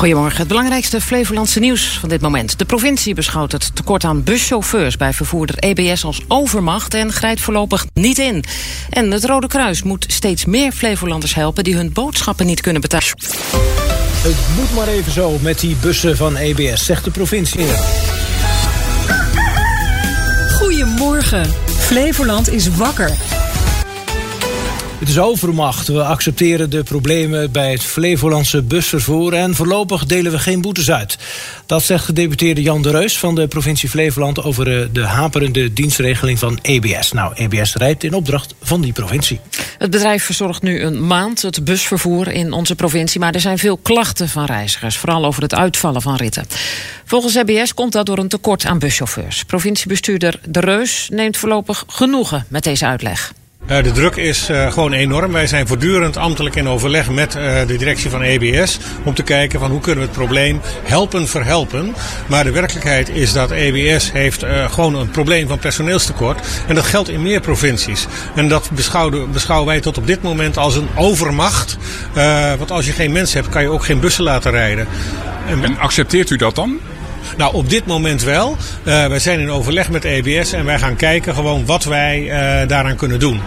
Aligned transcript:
Goedemorgen. 0.00 0.38
Het 0.38 0.48
belangrijkste 0.48 1.00
Flevolandse 1.00 1.60
nieuws 1.60 1.98
van 1.98 2.08
dit 2.08 2.20
moment. 2.20 2.58
De 2.58 2.64
provincie 2.64 3.14
beschouwt 3.14 3.52
het 3.52 3.76
tekort 3.76 4.04
aan 4.04 4.22
buschauffeurs 4.22 4.96
bij 4.96 5.12
vervoerder 5.12 5.58
EBS 5.58 6.04
als 6.04 6.20
overmacht 6.28 6.94
en 6.94 7.12
grijpt 7.12 7.40
voorlopig 7.40 7.86
niet 7.94 8.18
in. 8.18 8.44
En 8.90 9.10
het 9.10 9.24
Rode 9.24 9.46
Kruis 9.46 9.82
moet 9.82 10.04
steeds 10.08 10.44
meer 10.44 10.72
Flevolanders 10.72 11.34
helpen 11.34 11.64
die 11.64 11.74
hun 11.74 11.92
boodschappen 11.92 12.46
niet 12.46 12.60
kunnen 12.60 12.80
betalen. 12.80 13.06
Het 14.22 14.36
moet 14.56 14.74
maar 14.74 14.88
even 14.88 15.12
zo 15.12 15.38
met 15.42 15.60
die 15.60 15.76
bussen 15.80 16.16
van 16.16 16.36
EBS, 16.36 16.84
zegt 16.84 17.04
de 17.04 17.10
provincie. 17.10 17.66
Goedemorgen. 20.58 21.54
Flevoland 21.66 22.52
is 22.52 22.68
wakker. 22.68 23.10
Het 25.00 25.08
is 25.08 25.18
overmacht. 25.18 25.88
We 25.88 26.04
accepteren 26.04 26.70
de 26.70 26.82
problemen 26.82 27.52
bij 27.52 27.70
het 27.70 27.82
Flevolandse 27.82 28.62
busvervoer 28.62 29.32
en 29.32 29.54
voorlopig 29.54 30.06
delen 30.06 30.32
we 30.32 30.38
geen 30.38 30.60
boetes 30.60 30.90
uit. 30.90 31.18
Dat 31.66 31.82
zegt 31.82 32.04
gedeputeerde 32.04 32.62
Jan 32.62 32.82
de 32.82 32.90
Reus 32.90 33.18
van 33.18 33.34
de 33.34 33.48
provincie 33.48 33.88
Flevoland 33.88 34.42
over 34.42 34.80
eh, 34.80 34.88
de 34.92 35.06
haperende 35.06 35.72
dienstregeling 35.72 36.38
van 36.38 36.58
EBS. 36.62 37.12
Nou, 37.12 37.34
EBS 37.34 37.74
rijdt 37.74 38.04
in 38.04 38.14
opdracht 38.14 38.54
van 38.62 38.80
die 38.80 38.92
provincie. 38.92 39.40
Het 39.78 39.90
bedrijf 39.90 40.24
verzorgt 40.24 40.62
nu 40.62 40.80
een 40.80 41.06
maand 41.06 41.42
het 41.42 41.64
busvervoer 41.64 42.28
in 42.28 42.52
onze 42.52 42.74
provincie, 42.74 43.20
maar 43.20 43.34
er 43.34 43.40
zijn 43.40 43.58
veel 43.58 43.76
klachten 43.76 44.28
van 44.28 44.44
reizigers, 44.44 44.96
vooral 44.96 45.24
over 45.24 45.42
het 45.42 45.54
uitvallen 45.54 46.02
van 46.02 46.16
ritten. 46.16 46.46
Volgens 47.04 47.34
EBS 47.34 47.74
komt 47.74 47.92
dat 47.92 48.06
door 48.06 48.18
een 48.18 48.28
tekort 48.28 48.64
aan 48.64 48.78
buschauffeurs. 48.78 49.44
Provinciebestuurder 49.44 50.40
De 50.48 50.60
Reus 50.60 51.08
neemt 51.12 51.36
voorlopig 51.36 51.84
genoegen 51.88 52.46
met 52.48 52.64
deze 52.64 52.86
uitleg. 52.86 53.32
Uh, 53.68 53.82
de 53.82 53.92
druk 53.92 54.16
is 54.16 54.50
uh, 54.50 54.72
gewoon 54.72 54.92
enorm. 54.92 55.32
Wij 55.32 55.46
zijn 55.46 55.66
voortdurend 55.66 56.16
ambtelijk 56.16 56.56
in 56.56 56.68
overleg 56.68 57.10
met 57.10 57.36
uh, 57.36 57.66
de 57.66 57.76
directie 57.76 58.10
van 58.10 58.22
EBS 58.22 58.78
om 59.04 59.14
te 59.14 59.22
kijken 59.22 59.60
van 59.60 59.70
hoe 59.70 59.80
kunnen 59.80 60.00
we 60.04 60.10
het 60.10 60.18
probleem 60.18 60.60
helpen 60.82 61.28
verhelpen. 61.28 61.94
Maar 62.26 62.44
de 62.44 62.50
werkelijkheid 62.50 63.08
is 63.08 63.32
dat 63.32 63.50
EBS 63.50 64.12
heeft 64.12 64.44
gewoon 64.70 64.94
een 64.94 65.10
probleem 65.10 65.48
van 65.48 65.58
personeelstekort 65.58 66.46
en 66.68 66.74
dat 66.74 66.84
geldt 66.84 67.08
in 67.08 67.22
meer 67.22 67.40
provincies. 67.40 68.06
En 68.34 68.48
dat 68.48 68.70
beschouwen, 68.70 69.64
wij 69.64 69.80
tot 69.80 69.98
op 69.98 70.06
dit 70.06 70.22
moment 70.22 70.56
als 70.56 70.76
een 70.76 70.88
overmacht. 70.94 71.76
want 72.58 72.70
als 72.70 72.86
je 72.86 72.92
geen 72.92 73.12
mensen 73.12 73.40
hebt 73.40 73.52
kan 73.52 73.62
je 73.62 73.68
ook 73.68 73.84
geen 73.84 74.00
bussen 74.00 74.24
laten 74.24 74.50
rijden. 74.50 74.86
En, 75.48 75.64
en 75.64 75.78
accepteert 75.78 76.30
u 76.30 76.36
dat 76.36 76.54
dan? 76.54 76.80
Nou, 77.36 77.54
op 77.54 77.70
dit 77.70 77.86
moment 77.86 78.22
wel. 78.22 78.56
Uh, 78.84 79.06
wij 79.06 79.18
zijn 79.18 79.40
in 79.40 79.50
overleg 79.50 79.90
met 79.90 80.04
EBS 80.04 80.52
en 80.52 80.64
wij 80.64 80.78
gaan 80.78 80.96
kijken 80.96 81.34
gewoon 81.34 81.66
wat 81.66 81.84
wij 81.84 82.20
uh, 82.20 82.68
daaraan 82.68 82.96
kunnen 82.96 83.18
doen. 83.18 83.40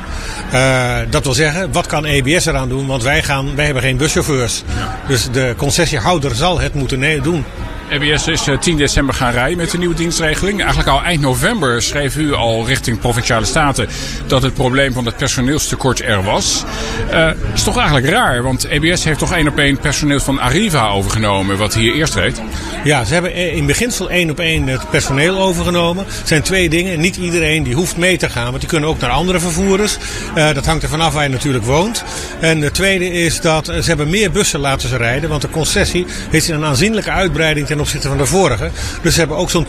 Uh, 0.54 0.96
dat 1.10 1.24
wil 1.24 1.34
zeggen, 1.34 1.72
wat 1.72 1.88
kan 1.88 2.06
EBS 2.06 2.46
eraan 2.46 2.70
doen? 2.70 2.88
Want 2.88 3.04
wij, 3.04 3.24
gaan, 3.24 3.56
wij 3.56 3.66
hebben 3.66 3.84
geen 3.84 3.98
buschauffeurs. 3.98 4.64
Ja. 4.78 5.00
Dus 5.08 5.32
de 5.32 5.54
concessiehouder 5.58 6.36
zal 6.36 6.60
het 6.60 6.74
moeten 6.74 7.22
doen. 7.24 7.46
EBS 7.90 8.28
is 8.28 8.48
10 8.60 8.78
december 8.78 9.16
gaan 9.16 9.32
rijden 9.32 9.58
met 9.58 9.72
de 9.72 9.78
nieuwe 9.78 9.96
dienstregeling. 9.96 10.60
Eigenlijk 10.60 10.90
al 10.90 11.04
eind 11.04 11.22
november 11.22 11.82
schreef 11.82 12.18
u 12.18 12.34
al 12.34 12.66
richting 12.66 13.00
Provinciale 13.00 13.46
Staten 13.46 13.88
dat 14.28 14.42
het 14.42 14.54
probleem 14.54 14.94
van 14.94 15.06
het 15.06 15.18
personeelstekort 15.18 16.02
er 16.02 16.24
was. 16.24 16.64
Uh, 17.12 17.30
is 17.54 17.64
toch 17.64 17.78
eigenlijk 17.78 18.08
raar, 18.08 18.44
want 18.44 18.64
EBS 18.64 19.04
heeft 19.04 19.20
toch 19.20 19.34
één 19.34 19.48
op 19.48 19.58
één 19.58 19.78
personeel 19.78 20.20
van 20.20 20.40
Arriva 20.40 20.90
overgenomen, 20.90 21.58
wat 21.58 21.74
hier 21.74 21.94
eerst 21.94 22.16
reed? 22.16 22.42
Ja, 22.84 23.04
ze 23.04 23.14
hebben 23.14 23.34
in 23.34 23.66
beginsel 23.66 24.10
één 24.10 24.30
op 24.30 24.40
één 24.40 24.68
het 24.68 24.90
personeel 24.90 25.40
overgenomen. 25.40 26.06
Het 26.08 26.28
zijn 26.28 26.42
twee 26.42 26.70
dingen. 26.70 27.00
Niet 27.00 27.16
iedereen 27.16 27.64
die 27.64 27.76
hoeft 27.76 27.98
mee 27.98 28.18
te 28.18 28.30
gaan, 28.30 28.48
want 28.48 28.60
die 28.60 28.70
kunnen 28.70 28.90
ook 28.90 29.00
naar 29.00 29.10
andere 29.10 29.40
vervoerders. 29.40 29.98
Uh, 30.36 30.54
dat 30.54 30.66
hangt 30.66 30.84
er 30.84 30.90
vanaf 30.90 31.14
waar 31.14 31.24
je 31.24 31.30
natuurlijk 31.30 31.66
woont. 31.66 32.04
En 32.40 32.60
de 32.60 32.72
tweede 32.72 33.12
is 33.12 33.42
dat 33.42 33.66
ze 33.66 33.84
hebben 33.84 34.10
meer 34.10 34.32
bussen 34.32 34.60
laten 34.60 34.90
ze 34.90 34.98
rijden, 34.98 35.30
want 35.30 35.42
de 35.42 35.50
concessie 35.50 36.06
heeft 36.30 36.50
een 36.50 36.66
aanzienlijke 36.66 37.12
uitbreiding 37.12 37.68
ten 37.74 37.82
opzichte 37.82 38.08
van 38.08 38.18
de 38.18 38.26
vorige. 38.26 38.70
Dus 39.02 39.14
ze 39.14 39.20
hebben 39.20 39.38
ook 39.38 39.50
zo'n 39.50 39.68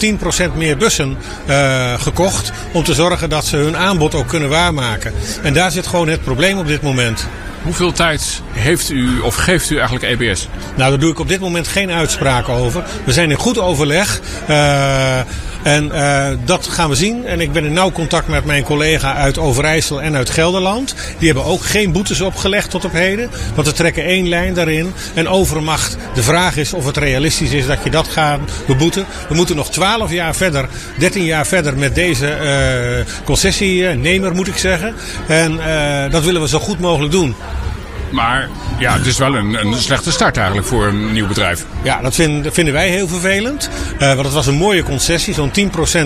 10% 0.52 0.56
meer 0.56 0.77
bussen 0.77 1.16
uh, 1.48 2.00
gekocht 2.00 2.53
om 2.72 2.84
te 2.84 2.94
zorgen 2.94 3.31
dat 3.31 3.44
ze 3.44 3.56
hun 3.56 3.76
aanbod 3.76 4.15
ook 4.15 4.28
kunnen 4.28 4.48
waarmaken. 4.48 5.12
En 5.42 5.54
daar 5.54 5.70
zit 5.70 5.87
gewoon 5.87 6.09
het 6.09 6.22
probleem 6.22 6.59
op 6.59 6.66
dit 6.66 6.82
moment. 6.82 7.26
Hoeveel 7.62 7.92
tijd 7.92 8.42
heeft 8.53 8.91
u 8.91 9.20
of 9.20 9.34
geeft 9.34 9.70
u 9.70 9.76
eigenlijk 9.78 10.20
EBS? 10.20 10.48
Nou, 10.76 10.91
daar 10.91 10.98
doe 10.98 11.10
ik 11.10 11.19
op 11.19 11.28
dit 11.28 11.41
moment 11.41 11.69
geen 11.69 11.91
uitspraak 11.91 12.48
over. 12.48 12.84
We 13.04 13.12
zijn 13.12 13.31
in 13.31 13.37
goed 13.37 13.59
overleg. 13.59 14.21
Uh, 14.50 15.21
en 15.64 15.86
uh, 15.86 16.26
dat 16.44 16.66
gaan 16.66 16.88
we 16.88 16.94
zien. 16.94 17.26
En 17.26 17.41
ik 17.41 17.52
ben 17.52 17.64
in 17.64 17.72
nauw 17.72 17.92
contact 17.92 18.28
met 18.28 18.44
mijn 18.44 18.64
collega 18.64 19.14
uit 19.14 19.38
Overijssel 19.38 20.02
en 20.02 20.16
uit 20.16 20.30
Gelderland. 20.30 20.94
Die 21.19 21.26
hebben 21.26 21.44
ook 21.44 21.64
geen 21.64 21.92
boetes 21.92 22.20
opgelegd 22.20 22.70
tot 22.70 22.84
op 22.84 22.92
heden. 22.92 23.30
Want 23.54 23.66
we 23.66 23.72
trekken 23.72 24.04
één 24.04 24.28
lijn 24.28 24.54
daarin. 24.54 24.92
En 25.14 25.28
overmacht. 25.28 25.97
De 26.14 26.22
vraag 26.22 26.56
is 26.56 26.72
of 26.72 26.86
het 26.86 26.97
realistisch 26.97 27.50
is 27.50 27.66
dat 27.66 27.84
je 27.84 27.91
dat 27.91 28.08
gaat 28.08 28.41
beboeten. 28.66 29.06
We 29.28 29.34
moeten 29.34 29.56
nog 29.56 29.70
12 29.70 30.10
jaar 30.10 30.34
verder, 30.34 30.69
13 30.98 31.24
jaar 31.24 31.47
verder 31.47 31.76
met 31.76 31.94
deze 31.94 32.38
uh, 33.06 33.24
concessienemer 33.24 34.34
moet 34.34 34.48
ik 34.48 34.56
zeggen. 34.56 34.94
En 35.28 35.53
uh, 35.53 36.10
dat 36.10 36.24
willen 36.24 36.41
we 36.41 36.48
zo 36.48 36.58
goed 36.58 36.80
mogelijk 36.80 37.12
doen. 37.12 37.34
Maar 38.14 38.48
ja, 38.78 38.97
het 38.97 39.06
is 39.06 39.19
wel 39.19 39.34
een, 39.34 39.66
een 39.66 39.75
slechte 39.75 40.12
start 40.12 40.36
eigenlijk 40.36 40.66
voor 40.66 40.86
een 40.86 41.12
nieuw 41.12 41.26
bedrijf. 41.26 41.64
Ja, 41.82 42.00
dat 42.00 42.14
vinden, 42.14 42.72
wij 42.72 42.88
heel 42.88 43.08
vervelend. 43.08 43.70
Uh, 43.94 44.08
want 44.08 44.25
het 44.25 44.32
was 44.32 44.47
een 44.47 44.54
mooie 44.54 44.82
concessie. 44.82 45.34
Zo'n 45.34 45.52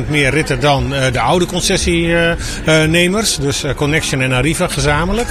10% 0.07 0.09
meer 0.09 0.31
ritten 0.31 0.61
dan 0.61 0.93
uh, 0.93 1.05
de 1.13 1.21
oude 1.21 1.47
concessienemers. 1.47 3.37
Dus 3.37 3.65
Connection 3.77 4.21
en 4.21 4.33
Arriva 4.33 4.69
gezamenlijk. 4.69 5.29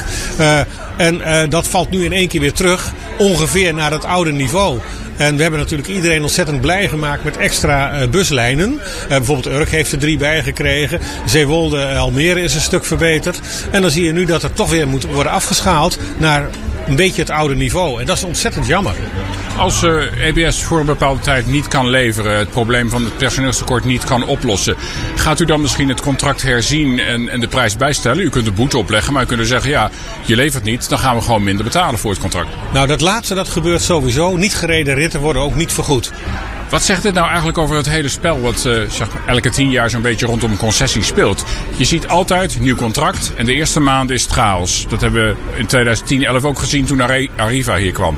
en 0.97 1.49
dat 1.49 1.67
valt 1.67 1.89
nu 1.89 2.05
in 2.05 2.13
één 2.13 2.27
keer 2.27 2.41
weer 2.41 2.53
terug. 2.53 2.93
Ongeveer 3.17 3.73
naar 3.73 3.91
het 3.91 4.05
oude 4.05 4.31
niveau. 4.31 4.79
En 5.17 5.35
we 5.35 5.41
hebben 5.41 5.59
natuurlijk 5.59 5.89
iedereen 5.89 6.21
ontzettend 6.21 6.61
blij 6.61 6.87
gemaakt 6.87 7.23
met 7.23 7.37
extra 7.37 8.07
buslijnen. 8.07 8.79
Bijvoorbeeld 9.07 9.55
Urk 9.55 9.69
heeft 9.69 9.91
er 9.91 9.97
drie 9.97 10.17
bij 10.17 10.43
gekregen. 10.43 10.99
Zeewolde 11.25 11.85
Almere 11.85 12.41
is 12.41 12.55
een 12.55 12.61
stuk 12.61 12.85
verbeterd. 12.85 13.39
En 13.71 13.81
dan 13.81 13.91
zie 13.91 14.03
je 14.03 14.11
nu 14.11 14.25
dat 14.25 14.43
er 14.43 14.53
toch 14.53 14.69
weer 14.69 14.87
moet 14.87 15.05
worden 15.05 15.31
afgeschaald 15.31 15.99
naar 16.17 16.49
een 16.87 16.95
beetje 16.95 17.21
het 17.21 17.29
oude 17.29 17.55
niveau. 17.55 17.99
En 17.99 18.05
dat 18.05 18.17
is 18.17 18.23
ontzettend 18.23 18.67
jammer. 18.67 18.95
Als 19.57 19.83
uh, 19.83 20.25
EBS 20.25 20.63
voor 20.63 20.79
een 20.79 20.85
bepaalde 20.85 21.21
tijd 21.21 21.47
niet 21.47 21.67
kan 21.67 21.89
leveren, 21.89 22.37
het 22.37 22.49
probleem 22.49 22.89
van 22.89 23.03
het 23.03 23.17
personeelstekort 23.17 23.85
niet 23.85 24.03
kan 24.03 24.25
oplossen, 24.25 24.75
gaat 25.15 25.39
u 25.39 25.45
dan 25.45 25.61
misschien 25.61 25.89
het 25.89 26.01
contract 26.01 26.41
herzien 26.41 26.99
en, 26.99 27.29
en 27.29 27.39
de 27.39 27.47
prijs 27.47 27.75
bijstellen? 27.75 28.23
U 28.23 28.29
kunt 28.29 28.45
de 28.45 28.51
boete 28.51 28.77
opleggen, 28.77 29.13
maar 29.13 29.23
u 29.23 29.25
kunt 29.25 29.47
zeggen, 29.47 29.69
ja, 29.69 29.89
je 30.25 30.35
levert 30.35 30.63
niet, 30.63 30.89
dan 30.89 30.99
gaan 30.99 31.15
we 31.15 31.21
gewoon 31.21 31.43
minder 31.43 31.63
betalen 31.63 31.99
voor 31.99 32.11
het 32.11 32.19
contract. 32.19 32.49
Nou, 32.73 32.87
dat 32.87 33.01
laatste 33.01 33.35
dat 33.35 33.49
gebeurt 33.49 33.81
sowieso. 33.81 34.35
Niet 34.35 34.55
gereden 34.55 34.95
ritten 34.95 35.19
worden 35.19 35.41
ook 35.41 35.55
niet 35.55 35.73
vergoed. 35.73 36.11
Wat 36.69 36.83
zegt 36.83 37.01
dit 37.01 37.13
nou 37.13 37.27
eigenlijk 37.27 37.57
over 37.57 37.75
het 37.75 37.89
hele 37.89 38.09
spel 38.09 38.41
wat 38.41 38.59
zeg, 38.59 39.07
elke 39.25 39.49
tien 39.49 39.69
jaar 39.69 39.89
zo'n 39.89 40.01
beetje 40.01 40.25
rondom 40.25 40.57
concessie 40.57 41.03
speelt? 41.03 41.45
Je 41.75 41.85
ziet 41.85 42.07
altijd 42.07 42.59
nieuw 42.59 42.75
contract 42.75 43.33
en 43.35 43.45
de 43.45 43.53
eerste 43.53 43.79
maand 43.79 44.09
is 44.09 44.23
het 44.23 44.31
chaos. 44.31 44.85
Dat 44.89 45.01
hebben 45.01 45.27
we 45.27 45.35
in 45.57 45.65
2010, 45.65 46.23
11 46.23 46.43
ook 46.43 46.59
gezien 46.59 46.85
toen 46.85 47.01
Arriva 47.35 47.75
hier 47.75 47.91
kwam. 47.91 48.17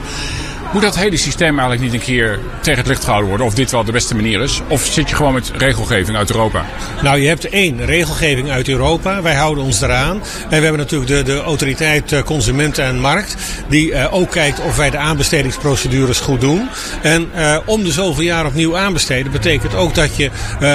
Moet 0.73 0.81
dat 0.81 0.97
hele 0.97 1.17
systeem 1.17 1.59
eigenlijk 1.59 1.81
niet 1.81 1.93
een 1.93 2.07
keer 2.07 2.39
tegen 2.61 2.79
het 2.79 2.87
licht 2.87 3.03
gehouden 3.03 3.29
worden? 3.29 3.47
Of 3.47 3.53
dit 3.53 3.71
wel 3.71 3.83
de 3.83 3.91
beste 3.91 4.15
manier 4.15 4.41
is? 4.41 4.61
Of 4.67 4.85
zit 4.85 5.09
je 5.09 5.15
gewoon 5.15 5.33
met 5.33 5.51
regelgeving 5.57 6.17
uit 6.17 6.31
Europa? 6.31 6.65
Nou, 7.01 7.19
je 7.19 7.27
hebt 7.27 7.49
één 7.49 7.85
regelgeving 7.85 8.49
uit 8.49 8.67
Europa. 8.67 9.21
Wij 9.21 9.35
houden 9.35 9.63
ons 9.63 9.81
eraan. 9.81 10.21
En 10.43 10.57
we 10.57 10.63
hebben 10.63 10.77
natuurlijk 10.77 11.11
de, 11.11 11.23
de 11.23 11.41
autoriteit 11.41 12.11
uh, 12.11 12.21
Consumenten 12.21 12.83
en 12.83 12.99
Markt. 12.99 13.35
Die 13.67 13.91
uh, 13.91 14.13
ook 14.13 14.31
kijkt 14.31 14.59
of 14.59 14.77
wij 14.77 14.89
de 14.89 14.97
aanbestedingsprocedures 14.97 16.19
goed 16.19 16.41
doen. 16.41 16.69
En 17.01 17.29
uh, 17.35 17.57
om 17.65 17.83
de 17.83 17.91
zoveel 17.91 18.23
jaar 18.23 18.45
opnieuw 18.45 18.77
aanbesteden 18.77 19.31
betekent 19.31 19.75
ook 19.75 19.95
dat 19.95 20.15
je 20.15 20.29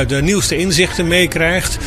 de 0.06 0.22
nieuwste 0.22 0.56
inzichten 0.56 1.08
meekrijgt. 1.08 1.78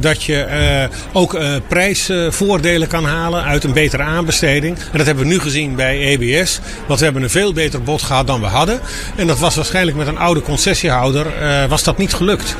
dat 0.00 0.22
je 0.22 0.88
ook 1.12 1.38
prijsvoordelen 1.68 2.88
kan 2.88 3.04
halen 3.04 3.44
uit 3.44 3.64
een 3.64 3.72
betere 3.72 4.02
aanbesteding. 4.02 4.76
En 4.78 4.98
dat 4.98 5.06
hebben 5.06 5.24
we 5.24 5.30
nu 5.30 5.38
gezien 5.40 5.74
bij 5.74 5.98
EBS. 5.98 6.60
Want 6.86 6.98
we 6.98 7.04
hebben 7.04 7.22
veel 7.40 7.52
beter 7.52 7.82
bod 7.82 8.02
gehad 8.02 8.26
dan 8.26 8.40
we 8.40 8.46
hadden. 8.46 8.80
En 9.16 9.26
dat 9.26 9.38
was 9.38 9.54
waarschijnlijk 9.54 9.96
met 9.96 10.06
een 10.06 10.18
oude 10.18 10.42
concessiehouder 10.42 11.26
uh, 11.42 11.64
was 11.64 11.82
dat 11.82 11.98
niet 11.98 12.14
gelukt. 12.14 12.56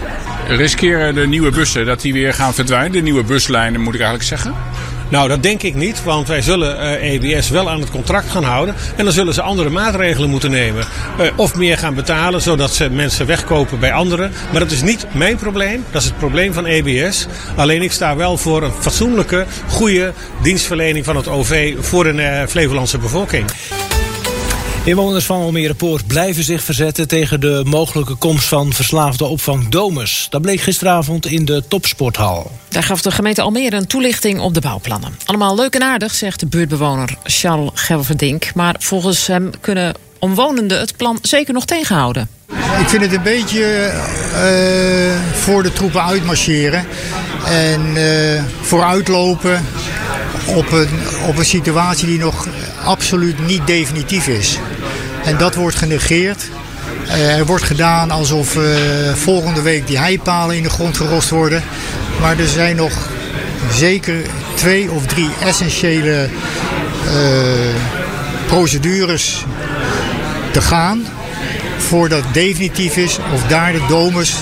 Riskeren 0.48 1.14
de 1.14 1.26
nieuwe 1.26 1.50
bussen 1.50 1.86
dat 1.86 2.00
die 2.00 2.12
weer 2.12 2.34
gaan 2.34 2.54
verdwijnen? 2.54 2.92
De 2.92 3.00
nieuwe 3.00 3.22
buslijnen 3.22 3.80
moet 3.80 3.94
ik 3.94 4.00
eigenlijk 4.00 4.28
zeggen? 4.28 4.54
Nou, 5.10 5.28
dat 5.28 5.42
denk 5.42 5.62
ik 5.62 5.74
niet, 5.74 6.02
want 6.04 6.28
wij 6.28 6.42
zullen 6.42 6.76
uh, 6.76 7.12
EBS 7.12 7.50
wel 7.50 7.70
aan 7.70 7.80
het 7.80 7.90
contract 7.90 8.30
gaan 8.30 8.44
houden. 8.44 8.74
En 8.96 9.04
dan 9.04 9.12
zullen 9.12 9.34
ze 9.34 9.42
andere 9.42 9.70
maatregelen 9.70 10.30
moeten 10.30 10.50
nemen. 10.50 10.86
Uh, 11.20 11.26
of 11.36 11.54
meer 11.54 11.78
gaan 11.78 11.94
betalen, 11.94 12.42
zodat 12.42 12.74
ze 12.74 12.90
mensen 12.90 13.26
wegkopen 13.26 13.80
bij 13.80 13.92
anderen. 13.92 14.32
Maar 14.50 14.60
dat 14.60 14.70
is 14.70 14.82
niet 14.82 15.06
mijn 15.12 15.36
probleem, 15.36 15.84
dat 15.90 16.02
is 16.02 16.08
het 16.08 16.18
probleem 16.18 16.52
van 16.52 16.66
EBS. 16.66 17.26
Alleen 17.56 17.82
ik 17.82 17.92
sta 17.92 18.16
wel 18.16 18.36
voor 18.36 18.62
een 18.62 18.72
fatsoenlijke, 18.78 19.46
goede 19.68 20.12
dienstverlening 20.42 21.04
van 21.04 21.16
het 21.16 21.28
OV 21.28 21.74
voor 21.80 22.04
de 22.04 22.12
uh, 22.12 22.46
Flevolandse 22.46 22.98
bevolking. 22.98 23.44
Inwoners 24.84 25.24
van 25.24 25.40
Almere 25.40 25.74
Poort 25.74 26.06
blijven 26.06 26.44
zich 26.44 26.62
verzetten 26.62 27.08
tegen 27.08 27.40
de 27.40 27.62
mogelijke 27.64 28.14
komst 28.14 28.48
van 28.48 28.72
verslaafde 28.72 29.24
opvang 29.24 29.68
Domus. 29.68 30.26
Dat 30.30 30.42
bleek 30.42 30.60
gisteravond 30.60 31.26
in 31.26 31.44
de 31.44 31.62
topsporthal. 31.68 32.50
Daar 32.68 32.82
gaf 32.82 33.02
de 33.02 33.10
gemeente 33.10 33.42
Almere 33.42 33.76
een 33.76 33.86
toelichting 33.86 34.40
op 34.40 34.54
de 34.54 34.60
bouwplannen. 34.60 35.16
Allemaal 35.24 35.54
leuk 35.54 35.74
en 35.74 35.82
aardig, 35.82 36.14
zegt 36.14 36.40
de 36.40 36.46
buurtbewoner 36.46 37.16
Charles 37.22 37.70
Gelverdink. 37.74 38.54
Maar 38.54 38.74
volgens 38.78 39.26
hem 39.26 39.50
kunnen 39.60 39.94
omwonenden 40.20 40.78
het 40.78 40.96
plan 40.96 41.18
zeker 41.22 41.54
nog 41.54 41.64
tegenhouden. 41.64 42.28
Ik 42.80 42.88
vind 42.88 43.02
het 43.02 43.12
een 43.12 43.22
beetje 43.22 43.92
uh, 44.32 45.40
voor 45.40 45.62
de 45.62 45.72
troepen 45.72 46.04
uitmarcheren 46.04 46.86
en 47.46 47.80
uh, 47.96 48.42
vooruitlopen 48.60 49.66
op 50.46 50.72
een, 50.72 50.88
op 51.26 51.38
een 51.38 51.44
situatie 51.44 52.06
die 52.06 52.18
nog 52.18 52.48
absoluut 52.84 53.46
niet 53.46 53.66
definitief 53.66 54.28
is. 54.28 54.58
En 55.24 55.36
dat 55.36 55.54
wordt 55.54 55.76
genegeerd. 55.76 56.42
Uh, 57.06 57.38
er 57.38 57.46
wordt 57.46 57.64
gedaan 57.64 58.10
alsof 58.10 58.56
volgende 59.14 59.62
week 59.62 59.86
die 59.86 59.98
heipalen 59.98 60.56
in 60.56 60.62
de 60.62 60.70
grond 60.70 60.96
gerost 60.96 61.28
worden. 61.28 61.62
Maar 62.20 62.38
er 62.38 62.48
zijn 62.48 62.76
nog 62.76 62.92
zeker 63.72 64.16
twee 64.54 64.90
of 64.90 65.06
drie 65.06 65.30
essentiële 65.42 66.28
procedures 68.46 69.44
te 70.50 70.60
gaan 70.60 71.06
voordat 71.78 72.24
het 72.24 72.34
definitief 72.34 72.96
is 72.96 73.18
of 73.34 73.46
daar 73.46 73.72
de 73.72 73.84
domus 73.88 74.34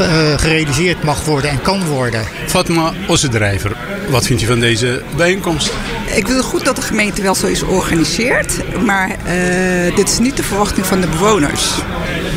uh, 0.00 0.08
gerealiseerd 0.36 1.02
mag 1.02 1.24
worden 1.24 1.50
en 1.50 1.62
kan 1.62 1.84
worden. 1.84 2.24
Fatma 2.46 2.92
Ossendrijver, 3.06 3.76
wat 4.10 4.26
vind 4.26 4.40
je 4.40 4.46
van 4.46 4.60
deze 4.60 5.02
bijeenkomst? 5.16 5.72
Ik 6.06 6.26
vind 6.26 6.38
het 6.38 6.44
goed 6.44 6.64
dat 6.64 6.76
de 6.76 6.82
gemeente 6.82 7.22
wel 7.22 7.34
zo 7.34 7.46
is 7.46 7.58
georganiseerd, 7.58 8.80
maar 8.84 9.08
uh, 9.08 9.96
dit 9.96 10.08
is 10.08 10.18
niet 10.18 10.36
de 10.36 10.42
verwachting 10.42 10.86
van 10.86 11.00
de 11.00 11.06
bewoners. 11.06 11.70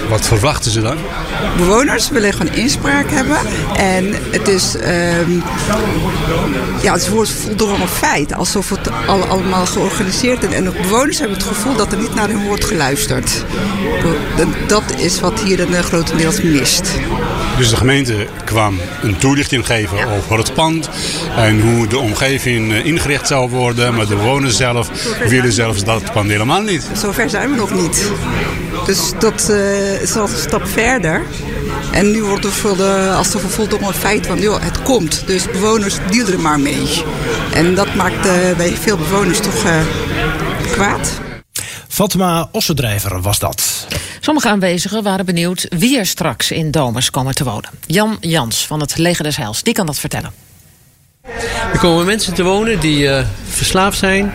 Wat 0.10 0.26
verwachten 0.26 0.72
ze 0.72 0.82
dan? 0.82 0.98
Bewoners 1.58 2.10
willen 2.10 2.34
gewoon 2.34 2.54
inspraak 2.54 3.12
hebben. 3.12 3.38
En 3.78 4.14
het 4.32 4.48
is, 4.48 4.76
um, 4.76 5.44
ja, 6.82 6.94
het 6.94 7.10
wordt 7.10 7.30
voldongen 7.30 7.88
feit. 7.88 8.34
Alsof 8.34 8.70
het 8.70 8.90
al, 9.08 9.24
allemaal 9.24 9.66
georganiseerd 9.66 10.44
is. 10.44 10.54
En 10.54 10.64
de 10.64 10.72
bewoners 10.82 11.20
hebben 11.20 11.38
het 11.38 11.48
gevoel 11.48 11.76
dat 11.76 11.92
er 11.92 11.98
niet 11.98 12.16
naar 12.16 12.30
hun 12.30 12.46
wordt 12.46 12.66
geluisterd. 12.66 13.44
Dat 14.68 14.84
is 14.98 15.20
wat 15.20 15.40
hier 15.40 15.60
een 15.60 15.84
grotendeels 15.84 16.42
mist. 16.42 16.92
Dus 17.58 17.70
de 17.70 17.76
gemeente 17.76 18.28
kwam 18.44 18.80
een 19.02 19.18
toelichting 19.18 19.66
geven 19.66 19.98
over 20.08 20.38
het 20.38 20.54
pand 20.54 20.90
en 21.36 21.62
hoe 21.62 21.88
de 21.88 21.98
omgeving 21.98 22.72
eh, 22.72 22.86
ingericht 22.86 23.28
zou 23.28 23.50
worden. 23.50 23.96
Maar 23.96 24.08
de 24.08 24.16
bewoners 24.16 24.58
zelf 24.58 24.90
willen 25.28 25.52
zelfs 25.52 25.84
dat 25.84 26.12
pand 26.14 26.30
helemaal 26.30 26.62
niet. 26.62 26.88
Zover 26.94 27.30
zijn 27.30 27.50
we 27.50 27.56
nog 27.56 27.74
niet. 27.74 28.12
Dus 28.88 29.12
dat 29.20 29.48
uh, 29.50 30.02
is 30.02 30.16
al 30.16 30.24
een 30.24 30.38
stap 30.38 30.68
verder. 30.68 31.22
En 31.92 32.12
nu 32.12 32.24
wordt 32.24 32.46
er 32.46 32.52
voor 32.52 32.78
de, 32.78 33.14
als 33.18 33.34
er 33.34 33.40
voldongen 33.40 33.94
feit 33.94 34.28
van, 34.28 34.40
joh, 34.40 34.62
het 34.62 34.82
komt. 34.82 35.24
Dus 35.26 35.46
bewoners 35.46 35.96
dealen 36.12 36.34
er 36.34 36.40
maar 36.40 36.60
mee. 36.60 37.04
En 37.54 37.76
dat 37.76 37.96
maakt 37.96 38.26
uh, 38.26 38.56
bij 38.58 38.72
veel 38.72 38.98
bewoners 38.98 39.40
toch 39.40 39.64
uh, 39.66 39.82
kwaad. 40.72 41.20
Fatma 41.88 42.50
Ossendrijver 42.52 43.22
was 43.22 43.40
dat. 43.40 43.88
Sommige 44.20 44.50
aanwezigen 44.50 45.04
waren 45.04 45.26
benieuwd 45.26 45.66
wie 45.70 45.98
er 45.98 46.06
straks 46.06 46.52
in 46.52 46.72
Domers 46.72 47.10
komen 47.10 47.36
te 47.36 47.44
wonen. 47.44 47.70
Jan 47.86 48.18
Jans 48.20 48.68
van 48.68 48.80
het 48.80 48.98
Leger 48.98 49.24
des 49.24 49.38
Heils, 49.38 49.64
die 49.64 49.74
kan 49.74 49.86
dat 49.86 50.00
vertellen. 50.00 50.34
Er 51.74 51.80
komen 51.80 52.06
mensen 52.06 52.34
te 52.34 52.44
wonen 52.44 52.80
die 52.80 53.04
uh, 53.04 53.26
verslaafd 53.50 53.98
zijn, 53.98 54.34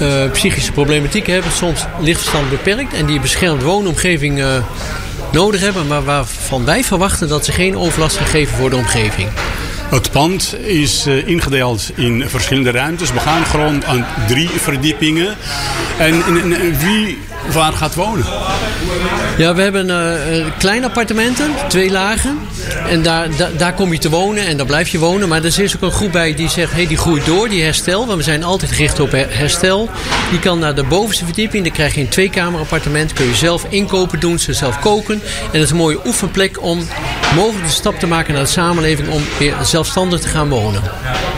uh, 0.00 0.30
psychische 0.30 0.72
problematiek 0.72 1.26
hebben, 1.26 1.52
soms 1.52 1.84
lichtverstand 2.00 2.50
beperkt 2.50 2.94
en 2.94 3.06
die 3.06 3.14
een 3.16 3.22
beschermd 3.22 3.62
woonomgeving 3.62 4.38
uh, 4.38 4.46
nodig 5.32 5.60
hebben, 5.60 5.86
maar 5.86 6.04
waarvan 6.04 6.64
wij 6.64 6.84
verwachten 6.84 7.28
dat 7.28 7.44
ze 7.44 7.52
geen 7.52 7.76
overlast 7.76 8.16
gaan 8.16 8.26
geven 8.26 8.56
voor 8.56 8.70
de 8.70 8.76
omgeving. 8.76 9.28
Het 9.90 10.10
pand 10.10 10.56
is 10.64 11.06
ingedeeld 11.06 11.90
in 11.94 12.28
verschillende 12.28 12.70
ruimtes, 12.70 13.12
begaan 13.12 13.44
grond 13.44 13.84
aan 13.84 14.06
drie 14.28 14.48
verdiepingen. 14.48 15.36
En, 15.98 16.22
en, 16.24 16.52
en 16.52 16.78
wie 16.78 17.18
waar 17.52 17.72
gaat 17.72 17.94
wonen? 17.94 18.24
Ja, 19.38 19.54
we 19.54 19.62
hebben 19.62 19.88
uh, 19.88 20.46
kleine 20.58 20.86
appartementen, 20.86 21.50
twee 21.68 21.90
lagen. 21.90 22.38
En 22.88 23.02
daar, 23.02 23.28
daar 23.56 23.74
kom 23.74 23.92
je 23.92 23.98
te 23.98 24.10
wonen 24.10 24.46
en 24.46 24.56
daar 24.56 24.66
blijf 24.66 24.88
je 24.88 24.98
wonen. 24.98 25.28
Maar 25.28 25.44
er 25.44 25.60
is 25.60 25.76
ook 25.76 25.82
een 25.82 25.90
groep 25.90 26.12
bij 26.12 26.34
die 26.34 26.48
zegt, 26.48 26.72
hey, 26.72 26.86
die 26.86 26.96
groeit 26.96 27.26
door, 27.26 27.48
die 27.48 27.62
herstel. 27.62 28.06
Want 28.06 28.18
we 28.18 28.24
zijn 28.24 28.44
altijd 28.44 28.72
gericht 28.72 29.00
op 29.00 29.10
herstel. 29.12 29.90
Die 30.30 30.38
kan 30.38 30.58
naar 30.58 30.74
de 30.74 30.84
bovenste 30.84 31.24
verdieping. 31.24 31.64
Dan 31.64 31.72
krijg 31.72 31.94
je 31.94 32.00
een 32.00 32.08
tweekamer 32.08 32.60
appartement. 32.60 33.12
Kun 33.12 33.26
je 33.26 33.34
zelf 33.34 33.66
inkopen 33.68 34.20
doen, 34.20 34.38
ze 34.38 34.52
zelf 34.52 34.78
koken. 34.78 35.14
En 35.14 35.52
dat 35.52 35.62
is 35.62 35.70
een 35.70 35.76
mooie 35.76 36.06
oefenplek 36.06 36.62
om 36.62 36.86
mogelijk 37.34 37.66
de 37.66 37.72
stap 37.72 37.98
te 37.98 38.06
maken 38.06 38.34
naar 38.34 38.42
de 38.42 38.48
samenleving... 38.48 39.08
om 39.08 39.22
weer 39.38 39.54
zelfstandig 39.62 40.20
te 40.20 40.28
gaan 40.28 40.48
wonen. 40.48 40.82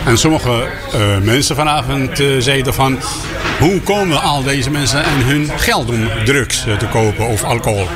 En 0.07 0.19
sommige 0.19 0.67
uh, 0.95 1.19
mensen 1.23 1.57
vanavond 1.57 2.21
uh, 2.21 2.41
zeiden 2.41 2.75
van... 2.75 2.99
hoe 3.59 3.81
komen 3.81 4.23
al 4.23 4.43
deze 4.43 4.71
mensen 4.71 5.05
en 5.05 5.25
hun 5.27 5.51
geld 5.57 5.89
om 5.89 6.09
drugs 6.25 6.65
te 6.79 6.87
kopen 6.87 7.27
of 7.27 7.43
alcohol? 7.43 7.89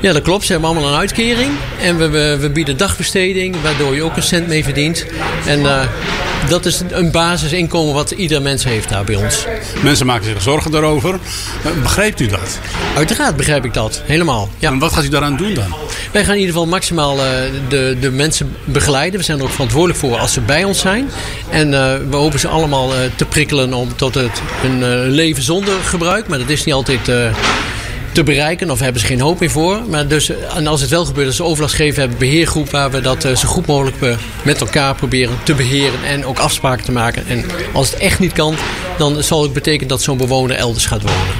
Ja, 0.00 0.12
dat 0.12 0.22
klopt. 0.22 0.44
Ze 0.44 0.52
hebben 0.52 0.70
allemaal 0.70 0.92
een 0.92 0.98
uitkering. 0.98 1.50
En 1.80 1.98
we, 1.98 2.08
we, 2.08 2.36
we 2.40 2.50
bieden 2.50 2.76
dagbesteding, 2.76 3.56
waardoor 3.62 3.94
je 3.94 4.02
ook 4.02 4.16
een 4.16 4.22
cent 4.22 4.46
mee 4.46 4.64
verdient. 4.64 5.06
En 5.46 5.62
dat 6.48 6.66
is 6.66 6.80
een 6.90 7.10
basisinkomen 7.10 7.94
wat 7.94 8.10
ieder 8.10 8.42
mens 8.42 8.64
heeft 8.64 8.88
daar 8.88 9.04
bij 9.04 9.14
ons. 9.14 9.46
Mensen 9.82 10.06
maken 10.06 10.24
zich 10.24 10.42
zorgen 10.42 10.70
daarover. 10.70 11.18
Begrijpt 11.82 12.20
u 12.20 12.26
dat? 12.26 12.58
Uiteraard 12.96 13.36
begrijp 13.36 13.64
ik 13.64 13.74
dat. 13.74 14.02
Helemaal. 14.04 14.48
Ja. 14.58 14.70
En 14.70 14.78
wat 14.78 14.92
gaat 14.92 15.04
u 15.04 15.08
daaraan 15.08 15.36
doen 15.36 15.54
dan? 15.54 15.74
Wij 16.12 16.24
gaan 16.24 16.34
in 16.34 16.40
ieder 16.40 16.54
geval 16.54 16.68
maximaal 16.68 17.16
uh, 17.16 17.24
de, 17.68 17.96
de 18.00 18.10
mensen 18.10 18.56
begeleiden. 18.64 19.18
We 19.18 19.24
zijn 19.24 19.38
er 19.38 19.44
ook 19.44 19.50
verantwoordelijk 19.50 19.98
voor 19.98 20.18
als 20.18 20.32
ze 20.32 20.40
bij 20.40 20.64
ons 20.64 20.80
zijn. 20.80 21.10
En 21.50 21.72
uh, 21.72 21.94
we 22.10 22.16
hopen 22.16 22.38
ze 22.38 22.48
allemaal 22.48 22.90
te 23.16 23.24
prikkelen 23.24 23.74
om 23.74 23.96
tot 23.96 24.14
het, 24.14 24.42
een 24.64 25.08
leven 25.08 25.42
zonder 25.42 25.74
gebruik. 25.84 26.28
Maar 26.28 26.38
dat 26.38 26.48
is 26.48 26.64
niet 26.64 26.74
altijd 26.74 27.10
te 28.18 28.24
bereiken. 28.24 28.70
Of 28.70 28.80
hebben 28.80 29.00
ze 29.00 29.06
geen 29.06 29.20
hoop 29.20 29.40
meer 29.40 29.50
voor. 29.50 29.82
Maar 29.88 30.08
dus, 30.08 30.30
en 30.54 30.66
als 30.66 30.80
het 30.80 30.90
wel 30.90 31.04
gebeurt, 31.04 31.34
ze 31.34 31.42
overlast 31.42 31.74
geven, 31.74 32.00
hebben 32.00 32.20
een 32.20 32.28
beheergroep 32.28 32.70
waar 32.70 32.90
we 32.90 33.00
dat 33.00 33.22
zo 33.22 33.48
goed 33.48 33.66
mogelijk 33.66 33.96
met 34.44 34.60
elkaar 34.60 34.94
proberen 34.94 35.36
te 35.42 35.54
beheren 35.54 36.04
en 36.04 36.24
ook 36.24 36.38
afspraken 36.38 36.84
te 36.84 36.92
maken. 36.92 37.26
En 37.26 37.44
als 37.72 37.90
het 37.90 37.98
echt 37.98 38.18
niet 38.18 38.32
kan, 38.32 38.54
dan 38.98 39.22
zal 39.22 39.42
het 39.42 39.52
betekenen 39.52 39.88
dat 39.88 40.02
zo'n 40.02 40.16
bewoner 40.16 40.56
elders 40.56 40.86
gaat 40.86 41.02
wonen. 41.02 41.34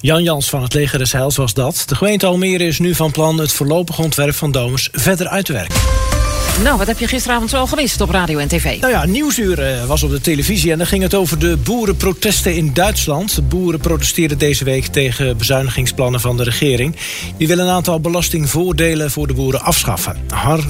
Jan 0.00 0.22
Jans 0.22 0.48
van 0.48 0.62
het 0.62 0.74
Leger 0.74 0.98
des 0.98 1.12
Heils 1.12 1.36
was 1.36 1.54
dat. 1.54 1.84
De 1.86 1.94
gemeente 1.94 2.26
Almere 2.26 2.66
is 2.66 2.78
nu 2.78 2.94
van 2.94 3.10
plan 3.10 3.38
het 3.38 3.52
voorlopig 3.52 3.98
ontwerp 3.98 4.34
van 4.34 4.50
Domus 4.50 4.88
verder 4.92 5.28
uit 5.28 5.44
te 5.44 5.52
werken. 5.52 6.11
Nou, 6.60 6.78
wat 6.78 6.86
heb 6.86 6.98
je 6.98 7.08
gisteravond 7.08 7.50
zo 7.50 7.66
gemist 7.66 8.00
op 8.00 8.10
radio 8.10 8.38
en 8.38 8.48
tv? 8.48 8.80
Nou 8.80 8.92
ja, 8.92 9.04
Nieuwsuur 9.04 9.62
eh, 9.62 9.84
was 9.84 10.02
op 10.02 10.10
de 10.10 10.20
televisie 10.20 10.72
en 10.72 10.78
dan 10.78 10.86
ging 10.86 11.02
het 11.02 11.14
over 11.14 11.38
de 11.38 11.56
boerenprotesten 11.56 12.54
in 12.54 12.72
Duitsland. 12.72 13.34
De 13.34 13.42
boeren 13.42 13.80
protesteerden 13.80 14.38
deze 14.38 14.64
week 14.64 14.86
tegen 14.86 15.36
bezuinigingsplannen 15.36 16.20
van 16.20 16.36
de 16.36 16.42
regering. 16.42 16.96
Die 17.36 17.48
willen 17.48 17.66
een 17.66 17.72
aantal 17.72 18.00
belastingvoordelen 18.00 19.10
voor 19.10 19.26
de 19.26 19.34
boeren 19.34 19.60
afschaffen. 19.60 20.16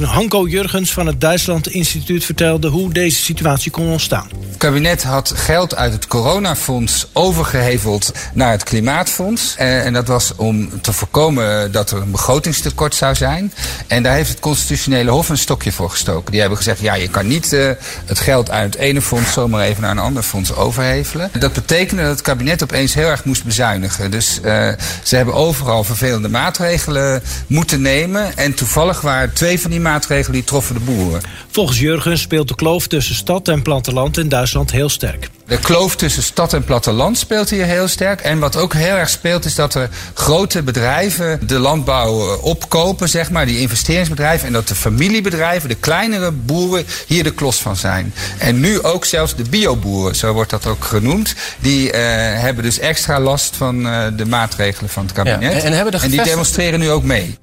Hanko 0.03 0.49
Jurgens 0.49 0.93
van 0.93 1.07
het 1.07 1.21
Duitsland 1.21 1.69
Instituut 1.69 2.25
vertelde 2.25 2.69
hoe 2.69 2.93
deze 2.93 3.23
situatie 3.23 3.71
kon 3.71 3.91
ontstaan. 3.91 4.29
Het 4.49 4.57
kabinet 4.57 5.03
had 5.03 5.33
geld 5.37 5.75
uit 5.75 5.93
het 5.93 6.07
coronafonds 6.07 7.07
overgeheveld 7.13 8.13
naar 8.35 8.51
het 8.51 8.63
klimaatfonds. 8.63 9.55
Eh, 9.57 9.87
en 9.87 9.93
dat 9.93 10.09
was 10.09 10.33
om 10.37 10.81
te 10.81 10.93
voorkomen 10.93 11.73
dat 11.73 11.91
er 11.91 12.03
een 12.03 12.11
begrotingstekort 12.11 12.95
zou 12.95 13.15
zijn. 13.15 13.53
En 13.87 14.03
daar 14.03 14.15
heeft 14.15 14.31
het 14.31 14.41
constitutionele 14.41 15.11
hof 15.11 15.29
een 15.29 15.39
stokje 15.39 15.72
voor 15.73 15.91
gestoken. 15.91 16.31
Die 16.31 16.41
hebben 16.41 16.59
gezegd, 16.59 16.81
ja, 16.81 16.95
je 16.95 17.09
kan 17.09 17.27
niet 17.27 17.53
uh, 17.53 17.71
het 18.05 18.21
geld 18.21 18.51
uit 18.51 18.73
het 18.73 18.83
ene 18.83 19.03
fonds 19.03 19.33
zomaar 19.33 19.65
even 19.65 19.83
naar 19.83 19.91
een 19.91 19.99
ander 19.99 20.23
fonds 20.23 20.55
overhevelen. 20.55 21.31
Dat 21.39 21.53
betekende 21.53 22.03
dat 22.03 22.11
het 22.11 22.23
kabinet 22.23 22.63
opeens 22.63 22.95
heel 22.95 23.09
erg 23.09 23.25
moest 23.25 23.45
bezuinigen. 23.45 24.11
Dus 24.11 24.41
uh, 24.45 24.69
ze 25.03 25.17
hebben 25.17 25.35
overal 25.35 25.85
vervelende 25.85 26.29
maatregelen 26.29 27.23
moeten 27.47 27.83
nemen. 27.83 28.37
En 28.37 28.55
toevallig 28.55 29.01
waren 29.01 29.33
twee 29.33 29.61
van 29.61 29.71
die 29.71 29.81
maatregelen 29.81 30.33
die 30.33 30.45
troffen 30.45 30.75
de 30.75 30.81
boeren. 30.81 31.21
Volgens 31.51 31.79
Jurgen 31.79 32.19
speelt 32.19 32.49
de 32.49 32.55
kloof 32.55 32.87
tussen 32.87 33.15
stad 33.15 33.49
en 33.49 33.63
platteland 33.63 34.19
in 34.19 34.29
Duitsland 34.29 34.71
heel 34.71 34.89
sterk. 34.89 35.31
De 35.47 35.59
kloof 35.59 35.97
tussen 35.97 36.23
stad 36.23 36.53
en 36.53 36.65
platteland 36.65 37.19
speelt 37.19 37.51
hier 37.51 37.65
heel 37.65 37.89
sterk. 37.89 38.21
En 38.21 38.39
wat 38.39 38.57
ook 38.57 38.75
heel 38.75 38.95
erg 38.95 39.09
speelt 39.09 39.45
is 39.45 39.55
dat 39.55 39.75
er 39.75 39.89
grote 40.15 40.63
bedrijven 40.63 41.47
de 41.47 41.59
landbouw 41.59 42.37
opkopen, 42.37 43.09
zeg 43.09 43.31
maar, 43.31 43.47
die 43.47 43.61
investeringsbedrijven. 43.61 44.47
En 44.47 44.53
dat 44.53 44.69
de 44.69 44.75
familiebedrijven, 44.75 45.62
de 45.69 45.75
kleinere 45.75 46.31
boeren, 46.31 46.87
hier 47.07 47.25
de 47.25 47.35
klos 47.35 47.61
van 47.61 47.77
zijn. 47.77 48.15
En 48.39 48.61
nu 48.61 48.83
ook 48.83 49.05
zelfs 49.05 49.37
de 49.37 49.45
bioboeren, 49.51 50.17
zo 50.17 50.33
wordt 50.33 50.51
dat 50.51 50.67
ook 50.67 50.85
genoemd. 50.85 51.35
Die 51.61 51.87
uh, 51.87 51.93
hebben 52.41 52.65
dus 52.65 52.79
extra 52.79 53.21
last 53.21 53.57
van 53.57 53.87
uh, 53.87 54.07
de 54.17 54.27
maatregelen 54.27 54.91
van 54.91 55.03
het 55.03 55.13
kabinet. 55.13 55.43
Ja, 55.43 55.61
en, 55.61 55.73
hebben 55.73 55.93
de 55.93 55.99
en 55.99 56.11
die 56.11 56.23
demonstreren 56.23 56.81
nu 56.81 56.91
ook 56.91 57.05
mee. 57.05 57.39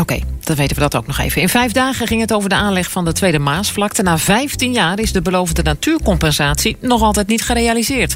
Oké, 0.00 0.18
dan 0.40 0.56
weten 0.56 0.76
we 0.76 0.82
dat 0.82 0.96
ook 0.96 1.06
nog 1.06 1.18
even. 1.18 1.42
In 1.42 1.48
vijf 1.48 1.72
dagen 1.72 2.06
ging 2.06 2.20
het 2.20 2.32
over 2.32 2.48
de 2.48 2.54
aanleg 2.54 2.90
van 2.90 3.04
de 3.04 3.12
Tweede 3.12 3.38
Maasvlakte. 3.38 4.02
Na 4.02 4.18
15 4.18 4.72
jaar 4.72 4.98
is 4.98 5.12
de 5.12 5.22
beloofde 5.22 5.62
natuurcompensatie 5.62 6.76
nog 6.80 7.02
altijd 7.02 7.26
niet 7.26 7.42
gerealiseerd. 7.42 8.14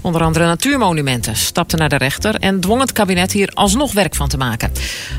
Onder 0.00 0.22
andere 0.22 0.44
natuurmonumenten 0.44 1.36
stapten 1.36 1.78
naar 1.78 1.88
de 1.88 1.96
rechter... 1.96 2.34
en 2.34 2.60
dwong 2.60 2.80
het 2.80 2.92
kabinet 2.92 3.32
hier 3.32 3.50
alsnog 3.54 3.92
werk 3.92 4.14
van 4.14 4.28
te 4.28 4.36
maken. 4.36 4.72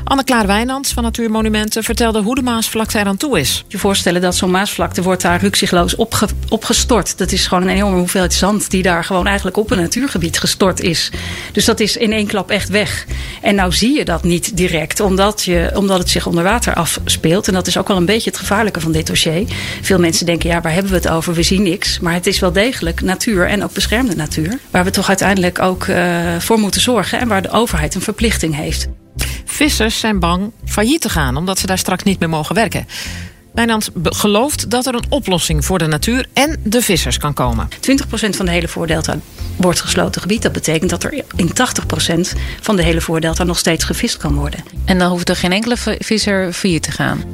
Anne-Klaar 0.04 0.46
Wijnands 0.46 0.92
van 0.92 1.02
Natuurmonumenten 1.02 1.84
vertelde 1.84 2.20
hoe 2.20 2.34
de 2.34 2.42
Maasvlakte 2.42 2.98
eraan 2.98 3.16
toe 3.16 3.40
is. 3.40 3.64
Je 3.68 3.78
voorstellen 3.78 4.20
dat 4.20 4.36
zo'n 4.36 4.50
Maasvlakte 4.50 5.02
wordt 5.02 5.22
daar 5.22 5.40
rukzichtloos 5.40 5.96
opge 5.96 6.28
opgestort. 6.48 7.18
Dat 7.18 7.32
is 7.32 7.46
gewoon 7.46 7.62
een 7.62 7.74
enorme 7.74 7.98
hoeveelheid 7.98 8.34
zand 8.34 8.70
die 8.70 8.82
daar 8.82 9.04
gewoon 9.04 9.26
eigenlijk 9.26 9.56
op 9.56 9.70
een 9.70 9.78
natuurgebied 9.78 10.38
gestort 10.38 10.80
is. 10.80 11.10
Dus 11.52 11.64
dat 11.64 11.80
is 11.80 11.96
in 11.96 12.12
één 12.12 12.26
klap 12.26 12.50
echt 12.50 12.68
weg. 12.68 13.06
En 13.42 13.54
nou 13.54 13.72
zie 13.72 13.96
je 13.96 14.04
dat 14.04 14.22
niet 14.22 14.56
direct, 14.56 15.00
omdat, 15.00 15.44
je, 15.44 15.70
omdat 15.74 15.99
het 16.00 16.10
zich 16.10 16.26
onder 16.26 16.44
water 16.44 16.74
afspeelt. 16.74 17.48
En 17.48 17.54
dat 17.54 17.66
is 17.66 17.78
ook 17.78 17.88
wel 17.88 17.96
een 17.96 18.04
beetje 18.04 18.30
het 18.30 18.38
gevaarlijke 18.38 18.80
van 18.80 18.92
dit 18.92 19.06
dossier. 19.06 19.44
Veel 19.80 19.98
mensen 19.98 20.26
denken, 20.26 20.48
ja, 20.48 20.60
waar 20.60 20.72
hebben 20.72 20.90
we 20.92 20.98
het 20.98 21.08
over? 21.08 21.34
We 21.34 21.42
zien 21.42 21.62
niks. 21.62 22.00
Maar 22.00 22.14
het 22.14 22.26
is 22.26 22.38
wel 22.38 22.52
degelijk 22.52 23.00
natuur 23.00 23.48
en 23.48 23.64
ook 23.64 23.72
beschermde 23.72 24.16
natuur. 24.16 24.58
Waar 24.70 24.84
we 24.84 24.90
toch 24.90 25.08
uiteindelijk 25.08 25.58
ook 25.58 25.86
uh, 25.86 26.36
voor 26.38 26.58
moeten 26.58 26.80
zorgen. 26.80 27.18
En 27.18 27.28
waar 27.28 27.42
de 27.42 27.50
overheid 27.50 27.94
een 27.94 28.00
verplichting 28.00 28.54
heeft. 28.54 28.88
Vissers 29.44 29.98
zijn 29.98 30.18
bang 30.18 30.52
failliet 30.64 31.00
te 31.00 31.08
gaan, 31.08 31.36
omdat 31.36 31.58
ze 31.58 31.66
daar 31.66 31.78
straks 31.78 32.02
niet 32.02 32.18
meer 32.18 32.28
mogen 32.28 32.54
werken. 32.54 32.86
Wijnand 33.52 33.90
gelooft 34.02 34.70
dat 34.70 34.86
er 34.86 34.94
een 34.94 35.04
oplossing 35.08 35.64
voor 35.64 35.78
de 35.78 35.86
natuur 35.86 36.26
en 36.32 36.60
de 36.64 36.82
vissers 36.82 37.18
kan 37.18 37.34
komen. 37.34 37.68
20% 37.68 37.76
van 38.10 38.46
de 38.46 38.52
hele 38.52 38.68
voordelta 38.68 39.18
wordt 39.56 39.80
gesloten 39.80 40.20
gebied. 40.20 40.42
Dat 40.42 40.52
betekent 40.52 40.90
dat 40.90 41.04
er 41.04 41.22
in 41.36 41.48
80% 41.48 42.38
van 42.60 42.76
de 42.76 42.82
hele 42.82 43.00
voordelta 43.00 43.44
nog 43.44 43.58
steeds 43.58 43.84
gevist 43.84 44.16
kan 44.16 44.34
worden. 44.34 44.64
En 44.84 44.98
dan 44.98 45.10
hoeft 45.10 45.28
er 45.28 45.36
geen 45.36 45.52
enkele 45.52 45.76
visser 45.98 46.52
failliet 46.52 46.82
te 46.82 46.90
gaan. 46.90 47.24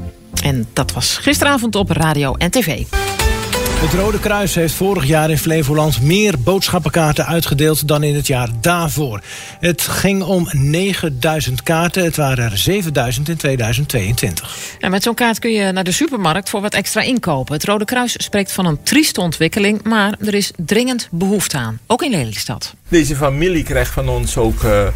En 0.42 0.66
dat 0.72 0.92
was 0.92 1.16
gisteravond 1.16 1.74
op 1.74 1.90
radio 1.90 2.34
en 2.34 2.50
tv. 2.50 2.84
Het 3.86 3.94
Rode 3.94 4.20
Kruis 4.20 4.54
heeft 4.54 4.74
vorig 4.74 5.04
jaar 5.04 5.30
in 5.30 5.38
Flevoland 5.38 6.02
meer 6.02 6.34
boodschappenkaarten 6.38 7.26
uitgedeeld 7.26 7.88
dan 7.88 8.02
in 8.02 8.14
het 8.14 8.26
jaar 8.26 8.48
daarvoor. 8.60 9.20
Het 9.60 9.82
ging 9.82 10.22
om 10.22 10.48
9000 10.52 11.62
kaarten, 11.62 12.04
het 12.04 12.16
waren 12.16 12.50
er 12.50 12.58
7000 12.58 13.28
in 13.28 13.36
2022. 13.36 14.76
En 14.78 14.90
met 14.90 15.02
zo'n 15.02 15.14
kaart 15.14 15.38
kun 15.38 15.52
je 15.52 15.72
naar 15.72 15.84
de 15.84 15.92
supermarkt 15.92 16.50
voor 16.50 16.60
wat 16.60 16.74
extra 16.74 17.00
inkopen. 17.00 17.54
Het 17.54 17.64
Rode 17.64 17.84
Kruis 17.84 18.14
spreekt 18.16 18.52
van 18.52 18.66
een 18.66 18.82
trieste 18.82 19.20
ontwikkeling, 19.20 19.82
maar 19.82 20.14
er 20.20 20.34
is 20.34 20.50
dringend 20.56 21.08
behoefte 21.10 21.56
aan, 21.56 21.78
ook 21.86 22.02
in 22.02 22.10
Lelystad. 22.10 22.74
Deze 22.88 23.16
familie 23.16 23.62
krijgt 23.62 23.92
van 23.92 24.08
ons 24.08 24.36
ook 24.36 24.62
uh, 24.62 24.86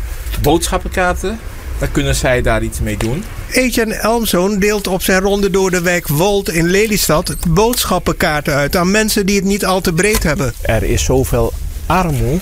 boodschappenkaarten 0.43 1.39
dan 1.81 1.91
kunnen 1.93 2.15
zij 2.15 2.43
daar 2.43 2.63
iets 2.63 2.81
mee 2.81 2.97
doen. 2.97 3.25
Etienne 3.51 3.95
Elmzoon 3.95 4.59
deelt 4.59 4.87
op 4.87 5.03
zijn 5.03 5.21
ronde 5.21 5.51
door 5.51 5.71
de 5.71 5.81
wijk 5.81 6.09
Wold 6.09 6.51
in 6.51 6.67
Lelystad 6.67 7.37
boodschappenkaarten 7.49 8.55
uit 8.55 8.77
aan 8.77 8.91
mensen 8.91 9.27
die 9.27 9.37
het 9.37 9.45
niet 9.45 9.65
al 9.65 9.81
te 9.81 9.93
breed 9.93 10.23
hebben. 10.23 10.53
Er 10.61 10.83
is 10.83 11.05
zoveel 11.05 11.53
armoede. 11.87 12.39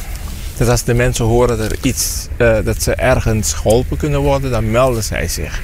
Dat 0.57 0.69
als 0.69 0.85
de 0.85 0.95
mensen 0.95 1.25
horen 1.25 1.59
dat, 1.59 1.71
er 1.71 1.79
iets, 1.83 2.27
uh, 2.37 2.57
dat 2.65 2.83
ze 2.83 2.95
ergens 2.95 3.53
geholpen 3.53 3.97
kunnen 3.97 4.21
worden, 4.21 4.51
dan 4.51 4.71
melden 4.71 5.03
zij 5.03 5.29
zich. 5.29 5.61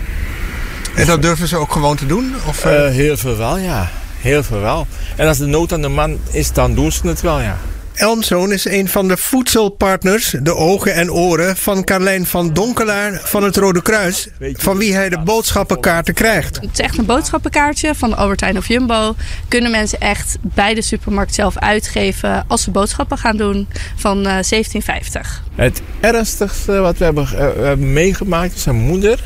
En 0.95 1.07
dat 1.07 1.23
durven 1.23 1.49
ze 1.49 1.57
ook 1.57 1.73
gewoon 1.73 1.97
te 1.97 2.07
doen? 2.07 2.35
Of, 2.49 2.65
uh, 2.65 2.87
heel 2.87 3.17
veel 3.17 3.37
wel, 3.37 3.59
ja. 3.59 3.91
Heel 4.21 4.43
veel 4.43 4.61
wel. 4.61 4.87
En 5.17 5.29
als 5.29 5.39
de 5.39 5.47
nood 5.47 5.73
aan 5.73 5.83
de 5.83 5.89
man 5.89 6.19
is, 6.31 6.53
dan 6.53 6.75
doen 6.75 6.93
ze 6.93 7.07
het 7.07 7.21
wel, 7.21 7.41
ja. 7.41 7.59
Elmzoon 7.95 8.53
is 8.53 8.65
een 8.65 8.89
van 8.89 9.09
de 9.09 9.17
voedselpartners, 9.17 10.35
de 10.43 10.55
ogen 10.55 10.95
en 10.95 11.13
oren 11.13 11.57
van 11.57 11.85
Carlijn 11.85 12.27
van 12.27 12.53
Donkelaar 12.53 13.21
van 13.25 13.43
het 13.43 13.57
Rode 13.57 13.83
Kruis, 13.83 14.29
van 14.41 14.79
wie 14.79 14.95
hij 14.95 15.09
de 15.09 15.19
boodschappenkaarten 15.19 16.15
krijgt. 16.15 16.57
Het 16.57 16.71
is 16.73 16.79
echt 16.79 16.99
een 16.99 17.07
boodschappenkaartje 17.07 17.95
van 17.95 18.17
Albert 18.17 18.41
Heijn 18.41 18.57
of 18.57 18.69
Jumbo. 18.69 19.15
Kunnen 19.49 19.71
mensen 19.71 20.01
echt 20.01 20.37
bij 20.41 20.75
de 20.75 20.83
supermarkt 20.83 21.35
zelf 21.35 21.59
uitgeven 21.59 22.45
als 22.49 22.63
ze 22.63 22.71
boodschappen 22.71 23.19
gaan 23.19 23.37
doen 23.37 23.69
van 23.97 24.19
uh, 24.19 24.25
1750. 24.25 25.43
Het 25.55 25.83
ernstigste 26.01 26.73
wat 26.73 26.99
we 26.99 27.05
hebben, 27.05 27.29
uh, 27.33 27.39
hebben 27.39 27.93
meegemaakt 27.93 28.55
is 28.55 28.67
een 28.67 28.77
moeder, 28.77 29.23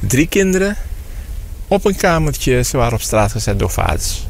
drie 0.00 0.26
kinderen, 0.26 0.76
op 1.68 1.84
een 1.84 1.96
kamertje. 1.96 2.62
Ze 2.62 2.76
waren 2.76 2.94
op 2.94 3.00
straat 3.00 3.32
gezet 3.32 3.58
door 3.58 3.70
vaders. 3.70 4.26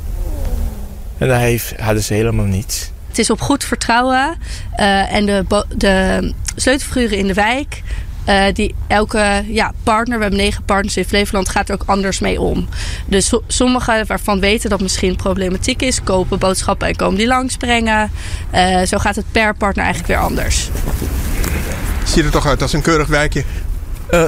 En 1.18 1.28
daar 1.28 1.40
heeft, 1.40 1.75
hadden 1.76 2.02
ze 2.02 2.14
helemaal 2.14 2.44
niets. 2.44 2.92
Het 3.14 3.23
is 3.23 3.30
op 3.30 3.40
goed 3.40 3.64
vertrouwen. 3.64 4.37
Uh, 4.76 5.12
en 5.12 5.26
de, 5.26 5.64
de 5.76 6.33
sleutelfiguren 6.56 7.18
in 7.18 7.26
de 7.26 7.35
wijk. 7.35 7.83
Uh, 8.28 8.44
die 8.52 8.75
elke 8.87 9.44
ja, 9.47 9.73
partner, 9.83 10.16
we 10.16 10.23
hebben 10.23 10.40
negen 10.40 10.64
partners 10.64 10.97
in 10.97 11.04
Flevoland, 11.04 11.49
gaat 11.49 11.68
er 11.68 11.75
ook 11.75 11.83
anders 11.87 12.18
mee 12.18 12.40
om. 12.40 12.68
Dus 13.06 13.26
so 13.26 13.42
sommigen 13.47 14.06
waarvan 14.06 14.40
weten 14.40 14.71
dat 14.71 14.80
misschien 14.80 15.16
problematiek 15.16 15.83
is, 15.83 16.02
kopen 16.02 16.38
boodschappen 16.38 16.88
en 16.88 16.97
komen 16.97 17.18
die 17.18 17.26
langsbrengen. 17.26 18.11
Uh, 18.54 18.83
zo 18.83 18.99
gaat 18.99 19.16
het 19.16 19.25
per 19.33 19.54
partner 19.54 19.85
eigenlijk 19.85 20.14
weer 20.14 20.23
anders. 20.23 20.71
Ziet 22.04 22.25
er 22.25 22.30
toch 22.30 22.47
uit 22.47 22.62
als 22.62 22.73
een 22.73 22.83
keurig 22.83 23.09
wijkje? 23.09 23.44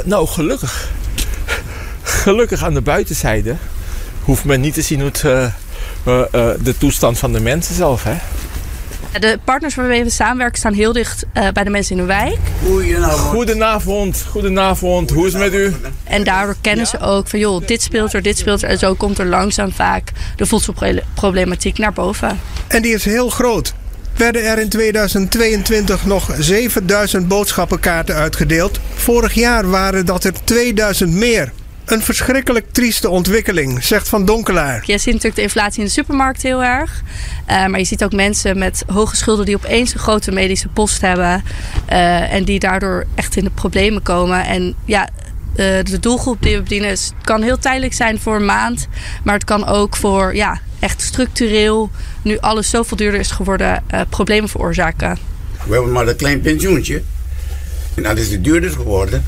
nou, 0.05 0.27
gelukkig. 0.27 0.91
Gelukkig 2.03 2.63
aan 2.63 2.75
de 2.75 2.83
buitenzijde 2.83 3.57
hoeft 4.23 4.45
men 4.45 4.61
niet 4.61 4.75
te 4.75 4.83
zien 4.83 5.01
hoe 5.01 5.11
het, 5.13 5.21
de 6.65 6.75
toestand 6.79 7.19
van 7.19 7.33
de 7.33 7.41
mensen 7.41 7.75
zelf. 7.75 8.05
Hè? 8.05 8.17
De 9.21 9.39
partners 9.45 9.75
waarmee 9.75 10.05
we 10.05 10.11
samenwerken 10.11 10.59
staan 10.59 10.73
heel 10.73 10.93
dicht 10.93 11.25
uh, 11.35 11.49
bij 11.53 11.65
de 11.65 11.71
mensen 11.71 11.97
in 11.97 12.03
de 12.03 12.09
wijk. 12.09 12.39
Goedenavond. 12.63 13.21
Goedenavond. 13.21 14.25
Goedenavond. 14.31 15.11
Hoe 15.11 15.27
is 15.27 15.33
het 15.33 15.43
met 15.43 15.55
u? 15.55 15.75
En 16.05 16.25
daardoor 16.25 16.57
kennen 16.61 16.87
ze 16.87 16.99
ook 16.99 17.29
van 17.29 17.39
joh, 17.39 17.67
dit 17.67 17.83
speelt 17.83 18.13
er, 18.13 18.23
dit 18.23 18.39
speelt 18.39 18.63
er. 18.63 18.69
En 18.69 18.79
zo 18.79 18.95
komt 18.95 19.19
er 19.19 19.27
langzaam 19.27 19.73
vaak 19.73 20.13
de 20.37 20.47
voedselproblematiek 20.47 21.79
naar 21.79 21.93
boven. 21.93 22.41
En 22.67 22.83
die 22.83 22.95
is 22.95 23.05
heel 23.05 23.29
groot. 23.29 23.75
Werden 24.17 24.45
er 24.45 24.59
in 24.59 24.69
2022 24.69 26.07
nog 26.07 26.31
7000 26.39 27.29
boodschappenkaarten 27.29 28.15
uitgedeeld. 28.15 28.81
Vorig 28.95 29.33
jaar 29.33 29.71
waren 29.71 30.07
dat 30.07 30.25
er 30.25 30.33
2000 30.45 31.13
meer. 31.13 31.53
Een 31.87 32.03
verschrikkelijk 32.03 32.73
trieste 32.73 33.09
ontwikkeling, 33.09 33.85
zegt 33.85 34.09
Van 34.09 34.25
Donkelaar. 34.25 34.83
Je 34.87 34.99
ziet 34.99 35.07
natuurlijk 35.07 35.35
de 35.35 35.43
inflatie 35.43 35.79
in 35.79 35.85
de 35.85 35.93
supermarkt 35.93 36.43
heel 36.43 36.63
erg. 36.63 37.03
Uh, 37.51 37.67
maar 37.67 37.79
je 37.79 37.85
ziet 37.85 38.05
ook 38.05 38.13
mensen 38.13 38.59
met 38.59 38.85
hoge 38.87 39.17
schulden 39.17 39.45
die 39.45 39.57
opeens 39.57 39.95
een 39.95 40.01
grote 40.01 40.33
medische 40.33 40.69
post 40.69 41.01
hebben. 41.01 41.45
Uh, 41.91 42.33
en 42.33 42.45
die 42.45 42.59
daardoor 42.59 43.07
echt 43.15 43.37
in 43.37 43.45
de 43.45 43.51
problemen 43.51 44.03
komen. 44.03 44.47
En 44.47 44.75
ja, 44.85 45.09
uh, 45.51 45.57
de 45.57 45.99
doelgroep 46.01 46.43
die 46.43 46.57
we 46.57 46.63
bedienen 46.63 46.91
is, 46.91 47.13
kan 47.23 47.43
heel 47.43 47.59
tijdelijk 47.59 47.95
zijn 47.95 48.21
voor 48.21 48.37
een 48.37 48.45
maand. 48.45 48.89
Maar 49.25 49.35
het 49.35 49.45
kan 49.45 49.67
ook 49.67 49.97
voor 49.97 50.35
ja, 50.35 50.61
echt 50.79 51.03
structureel, 51.03 51.91
nu 52.23 52.39
alles 52.39 52.71
zoveel 52.71 52.97
duurder 52.97 53.21
is 53.21 53.31
geworden, 53.31 53.83
problemen 54.09 54.49
veroorzaken. 54.49 55.19
We 55.67 55.75
hebben 55.75 55.93
maar 55.93 56.09
een 56.09 56.17
klein 56.17 56.41
pensioentje. 56.41 57.03
En 57.95 58.03
dat 58.03 58.19
is 58.19 58.31
het 58.31 58.45
duurder 58.45 58.71
geworden. 58.71 59.25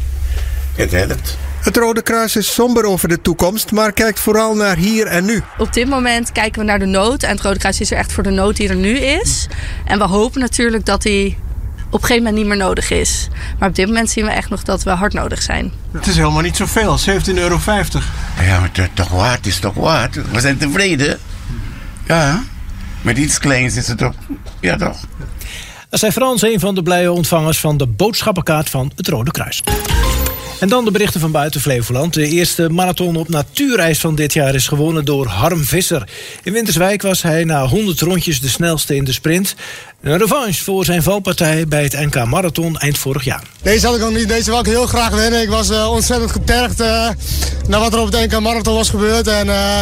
Het 0.75 0.91
helpt. 0.91 1.37
Het 1.59 1.77
Rode 1.77 2.03
Kruis 2.03 2.37
is 2.37 2.55
somber 2.55 2.85
over 2.85 3.09
de 3.09 3.21
toekomst, 3.21 3.73
maar 3.73 3.93
kijkt 3.93 4.21
vooral 4.21 4.55
naar 4.55 4.77
hier 4.77 5.07
en 5.07 5.25
nu. 5.25 5.43
Op 5.59 5.73
dit 5.73 5.89
moment 5.89 6.33
kijken 6.33 6.61
we 6.61 6.67
naar 6.67 6.79
de 6.79 6.87
nood. 6.87 7.23
En 7.23 7.31
het 7.31 7.41
Rode 7.41 7.59
Kruis 7.59 7.81
is 7.81 7.91
er 7.91 7.99
echt 7.99 8.13
voor 8.13 8.23
de 8.23 8.31
nood 8.31 8.57
die 8.57 8.69
er 8.69 8.77
nu 8.77 8.99
is. 8.99 9.47
En 9.85 9.99
we 9.99 10.05
hopen 10.05 10.41
natuurlijk 10.41 10.85
dat 10.85 11.03
die 11.03 11.39
op 11.87 11.95
een 11.95 12.01
gegeven 12.01 12.17
moment 12.17 12.37
niet 12.37 12.47
meer 12.47 12.67
nodig 12.67 12.91
is. 12.91 13.29
Maar 13.59 13.69
op 13.69 13.75
dit 13.75 13.87
moment 13.87 14.11
zien 14.11 14.25
we 14.25 14.31
echt 14.31 14.51
nog 14.51 14.63
dat 14.63 14.83
we 14.83 14.91
hard 14.91 15.13
nodig 15.13 15.43
zijn. 15.43 15.73
Het 15.93 16.07
is 16.07 16.17
helemaal 16.17 16.43
niet 16.43 16.57
zoveel, 16.57 16.99
17,50 16.99 17.35
euro. 17.35 17.59
Ja, 18.41 18.61
maar 18.61 18.71
het 18.73 18.91
toch 18.95 19.09
waard 19.09 19.47
is 19.47 19.59
toch 19.59 19.75
waard. 19.75 20.31
We 20.31 20.41
zijn 20.41 20.59
tevreden. 20.59 21.19
Ja, 22.07 22.43
met 23.03 23.19
iets 23.19 23.39
kleins 23.39 23.77
is 23.77 23.89
het 23.89 23.99
toch. 23.99 24.15
Ja, 24.61 24.77
toch. 24.77 24.97
Dat 25.89 26.01
zijn 26.01 26.13
Frans 26.13 26.43
een 26.43 26.61
van 26.61 26.75
de 26.75 26.83
blije 26.83 27.13
ontvangers 27.13 27.61
van 27.61 27.77
de 27.77 27.87
boodschappenkaart 27.87 28.71
van 28.71 28.93
het 28.97 29.09
Rode 29.09 29.31
Kruis. 29.31 29.63
En 30.61 30.69
dan 30.69 30.85
de 30.85 30.91
berichten 30.91 31.21
van 31.21 31.31
buiten 31.31 31.61
Flevoland. 31.61 32.15
De 32.15 32.29
eerste 32.29 32.69
marathon 32.69 33.17
op 33.17 33.29
natuurreis 33.29 33.99
van 33.99 34.15
dit 34.15 34.33
jaar 34.33 34.55
is 34.55 34.69
gewonnen 34.69 35.05
door 35.05 35.27
Harm 35.27 35.65
Visser. 35.65 36.09
In 36.43 36.53
Winterswijk 36.53 37.03
was 37.03 37.23
hij 37.23 37.45
na 37.45 37.67
100 37.67 38.01
rondjes 38.01 38.41
de 38.41 38.49
snelste 38.49 38.97
in 38.97 39.05
de 39.05 39.13
sprint. 39.13 39.55
Een 40.01 40.19
revanche 40.19 40.65
voor 40.65 40.85
zijn 40.85 41.03
valpartij 41.03 41.69
bij 41.69 41.83
het 41.83 41.93
NK 41.93 42.25
Marathon 42.25 42.79
eind 42.79 42.99
vorig 42.99 43.25
jaar. 43.25 43.43
Deze 43.63 43.87
had 43.87 43.95
ik 43.95 44.01
nog 44.01 44.13
niet. 44.15 44.29
Deze 44.29 44.51
wil 44.51 44.61
ik 44.61 44.67
heel 44.67 44.87
graag 44.87 45.11
winnen. 45.11 45.43
Ik 45.43 45.49
was 45.49 45.71
uh, 45.71 45.91
ontzettend 45.91 46.31
getergd 46.31 46.81
uh, 46.81 47.09
naar 47.69 47.81
wat 47.81 47.93
er 47.93 48.01
op 48.01 48.13
het 48.13 48.31
NK 48.33 48.41
Marathon 48.41 48.75
was 48.75 48.91
gebeurd. 48.91 49.27
En 49.27 49.47
uh, 49.47 49.81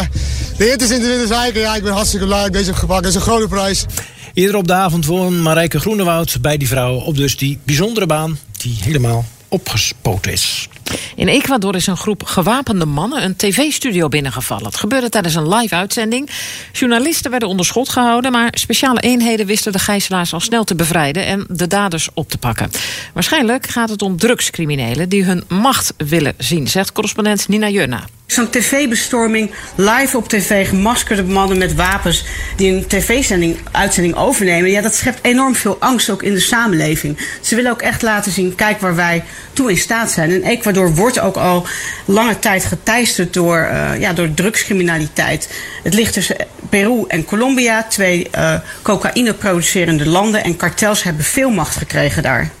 de 0.57 0.63
hit 0.63 0.81
is 0.81 0.91
in 0.91 0.99
de 0.99 1.07
Winterswijk. 1.07 1.55
Ja, 1.55 1.75
ik 1.75 1.83
ben 1.83 1.93
hartstikke 1.93 2.25
blij 2.25 2.37
dat 2.37 2.47
ik 2.47 2.53
deze 2.53 2.69
heb 2.69 2.75
gepakt. 2.75 3.05
Is 3.05 3.15
een 3.15 3.21
grote 3.21 3.47
prijs. 3.47 3.85
Eerder 4.33 4.55
op 4.55 4.67
de 4.67 4.73
avond 4.73 5.05
won 5.05 5.41
Marijke 5.41 5.79
Groenewoud 5.79 6.37
bij 6.41 6.57
die 6.57 6.67
vrouw 6.67 6.95
op 6.95 7.15
dus 7.15 7.37
die 7.37 7.59
bijzondere 7.63 8.05
baan 8.05 8.39
die 8.57 8.77
helemaal 8.81 9.25
opgespoten 9.49 10.31
is. 10.31 10.69
In 11.15 11.27
Ecuador 11.27 11.75
is 11.75 11.87
een 11.87 11.97
groep 11.97 12.23
gewapende 12.23 12.85
mannen 12.85 13.23
een 13.23 13.35
tv-studio 13.35 14.07
binnengevallen. 14.07 14.65
Het 14.65 14.75
gebeurde 14.75 15.09
tijdens 15.09 15.35
een 15.35 15.55
live 15.55 15.75
uitzending. 15.75 16.29
Journalisten 16.71 17.31
werden 17.31 17.49
onder 17.49 17.65
schot 17.65 17.89
gehouden, 17.89 18.31
maar 18.31 18.47
speciale 18.51 18.99
eenheden 18.99 19.45
wisten 19.45 19.71
de 19.71 19.79
gijzelaars 19.79 20.33
al 20.33 20.39
snel 20.39 20.63
te 20.63 20.75
bevrijden 20.75 21.25
en 21.25 21.45
de 21.49 21.67
daders 21.67 22.09
op 22.13 22.29
te 22.29 22.37
pakken. 22.37 22.69
Waarschijnlijk 23.13 23.67
gaat 23.67 23.89
het 23.89 24.01
om 24.01 24.17
drugscriminelen 24.17 25.09
die 25.09 25.23
hun 25.23 25.43
macht 25.47 25.93
willen 25.97 26.33
zien, 26.37 26.67
zegt 26.67 26.91
correspondent 26.91 27.47
Nina 27.47 27.69
Junna. 27.69 28.03
Zo'n 28.27 28.49
tv-bestorming, 28.49 29.51
live 29.75 30.17
op 30.17 30.27
tv, 30.27 30.67
gemaskerde 30.67 31.23
mannen 31.23 31.57
met 31.57 31.75
wapens 31.75 32.25
die 32.55 32.71
een 32.71 32.87
tv-uitzending 32.87 34.15
overnemen. 34.15 34.71
Ja, 34.71 34.81
dat 34.81 34.95
schept 34.95 35.19
enorm 35.21 35.55
veel 35.55 35.77
angst 35.79 36.09
ook 36.09 36.23
in 36.23 36.33
de 36.33 36.39
samenleving. 36.39 37.17
Ze 37.41 37.55
willen 37.55 37.71
ook 37.71 37.81
echt 37.81 38.01
laten 38.01 38.31
zien, 38.31 38.55
kijk 38.55 38.79
waar 38.79 38.95
wij 38.95 39.23
toe 39.53 39.69
in 39.69 39.77
staat 39.77 40.11
zijn. 40.11 40.31
En 40.31 40.43
Ecuador 40.43 40.95
wordt 40.95 41.19
ook 41.19 41.35
al 41.35 41.67
lange 42.05 42.39
tijd 42.39 42.65
geteisterd 42.65 43.33
door, 43.33 43.69
uh, 43.71 43.99
ja, 43.99 44.13
door 44.13 44.33
drugscriminaliteit. 44.33 45.49
Het 45.83 45.93
ligt 45.93 46.13
tussen 46.13 46.35
Peru 46.69 47.03
en 47.07 47.25
Colombia, 47.25 47.83
twee 47.83 48.27
uh, 48.35 48.53
cocaïne-producerende 48.81 50.07
landen. 50.07 50.43
En 50.43 50.55
kartels 50.55 51.03
hebben 51.03 51.23
veel 51.23 51.49
macht 51.49 51.75
gekregen 51.75 52.23
daar. 52.23 52.51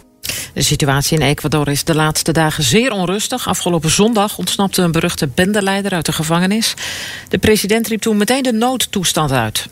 De 0.57 0.63
situatie 0.63 1.17
in 1.17 1.25
Ecuador 1.25 1.67
is 1.67 1.83
de 1.83 1.95
laatste 1.95 2.31
dagen 2.31 2.63
zeer 2.63 2.91
onrustig. 2.91 3.47
Afgelopen 3.47 3.89
zondag 3.89 4.37
ontsnapte 4.37 4.81
een 4.81 4.91
beruchte 4.91 5.27
bendeleider 5.27 5.91
uit 5.91 6.05
de 6.05 6.11
gevangenis. 6.11 6.73
De 7.29 7.37
president 7.37 7.87
riep 7.87 8.01
toen 8.01 8.17
meteen 8.17 8.43
de 8.43 8.51
noodtoestand 8.51 9.31
uit. 9.31 9.67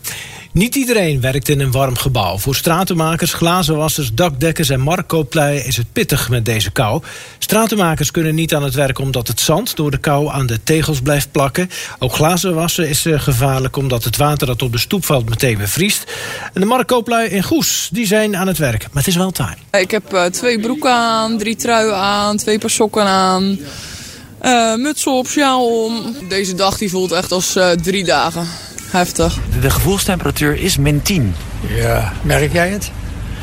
Niet 0.56 0.74
iedereen 0.74 1.20
werkt 1.20 1.48
in 1.48 1.60
een 1.60 1.70
warm 1.70 1.96
gebouw. 1.96 2.38
Voor 2.38 2.54
stratenmakers, 2.54 3.32
glazenwassers, 3.32 4.12
dakdekkers 4.12 4.68
en 4.68 4.80
marktkooplui 4.80 5.58
is 5.58 5.76
het 5.76 5.92
pittig 5.92 6.28
met 6.28 6.44
deze 6.44 6.70
kou. 6.70 7.02
Stratenmakers 7.38 8.10
kunnen 8.10 8.34
niet 8.34 8.54
aan 8.54 8.62
het 8.62 8.74
werk 8.74 8.98
omdat 8.98 9.28
het 9.28 9.40
zand 9.40 9.76
door 9.76 9.90
de 9.90 9.98
kou 9.98 10.28
aan 10.28 10.46
de 10.46 10.62
tegels 10.62 11.00
blijft 11.00 11.30
plakken. 11.30 11.70
Ook 11.98 12.12
glazenwassen 12.12 12.88
is 12.88 13.06
eh, 13.06 13.20
gevaarlijk 13.20 13.76
omdat 13.76 14.04
het 14.04 14.16
water 14.16 14.46
dat 14.46 14.62
op 14.62 14.72
de 14.72 14.78
stoep 14.78 15.04
valt 15.04 15.28
meteen 15.28 15.58
bevriest. 15.58 16.12
En 16.52 16.60
de 16.60 16.66
marktkooplui 16.66 17.28
in 17.28 17.42
Goes, 17.42 17.88
die 17.92 18.06
zijn 18.06 18.36
aan 18.36 18.46
het 18.46 18.58
werk. 18.58 18.82
Maar 18.82 19.02
het 19.02 19.06
is 19.06 19.16
wel 19.16 19.30
taai. 19.30 19.54
Ik 19.70 19.90
heb 19.90 20.14
uh, 20.14 20.24
twee 20.24 20.60
broeken 20.60 20.92
aan, 20.92 21.38
drie 21.38 21.56
truien 21.56 21.96
aan, 21.96 22.36
twee 22.36 22.58
paar 22.58 22.70
sokken 22.70 23.04
aan. 23.04 23.58
Uh, 24.42 24.74
muts 24.74 25.06
op, 25.06 25.26
sjaal 25.26 25.84
om. 25.84 26.16
Deze 26.28 26.54
dag 26.54 26.78
die 26.78 26.90
voelt 26.90 27.12
echt 27.12 27.32
als 27.32 27.58
drie 27.82 28.04
dagen. 28.04 28.46
Heftig. 28.90 29.38
De 29.60 29.70
gevoelstemperatuur 29.70 30.60
is 30.60 30.76
min 30.76 31.02
10. 31.02 31.34
Ja, 31.68 32.12
merk 32.22 32.52
jij 32.52 32.68
het? 32.70 32.90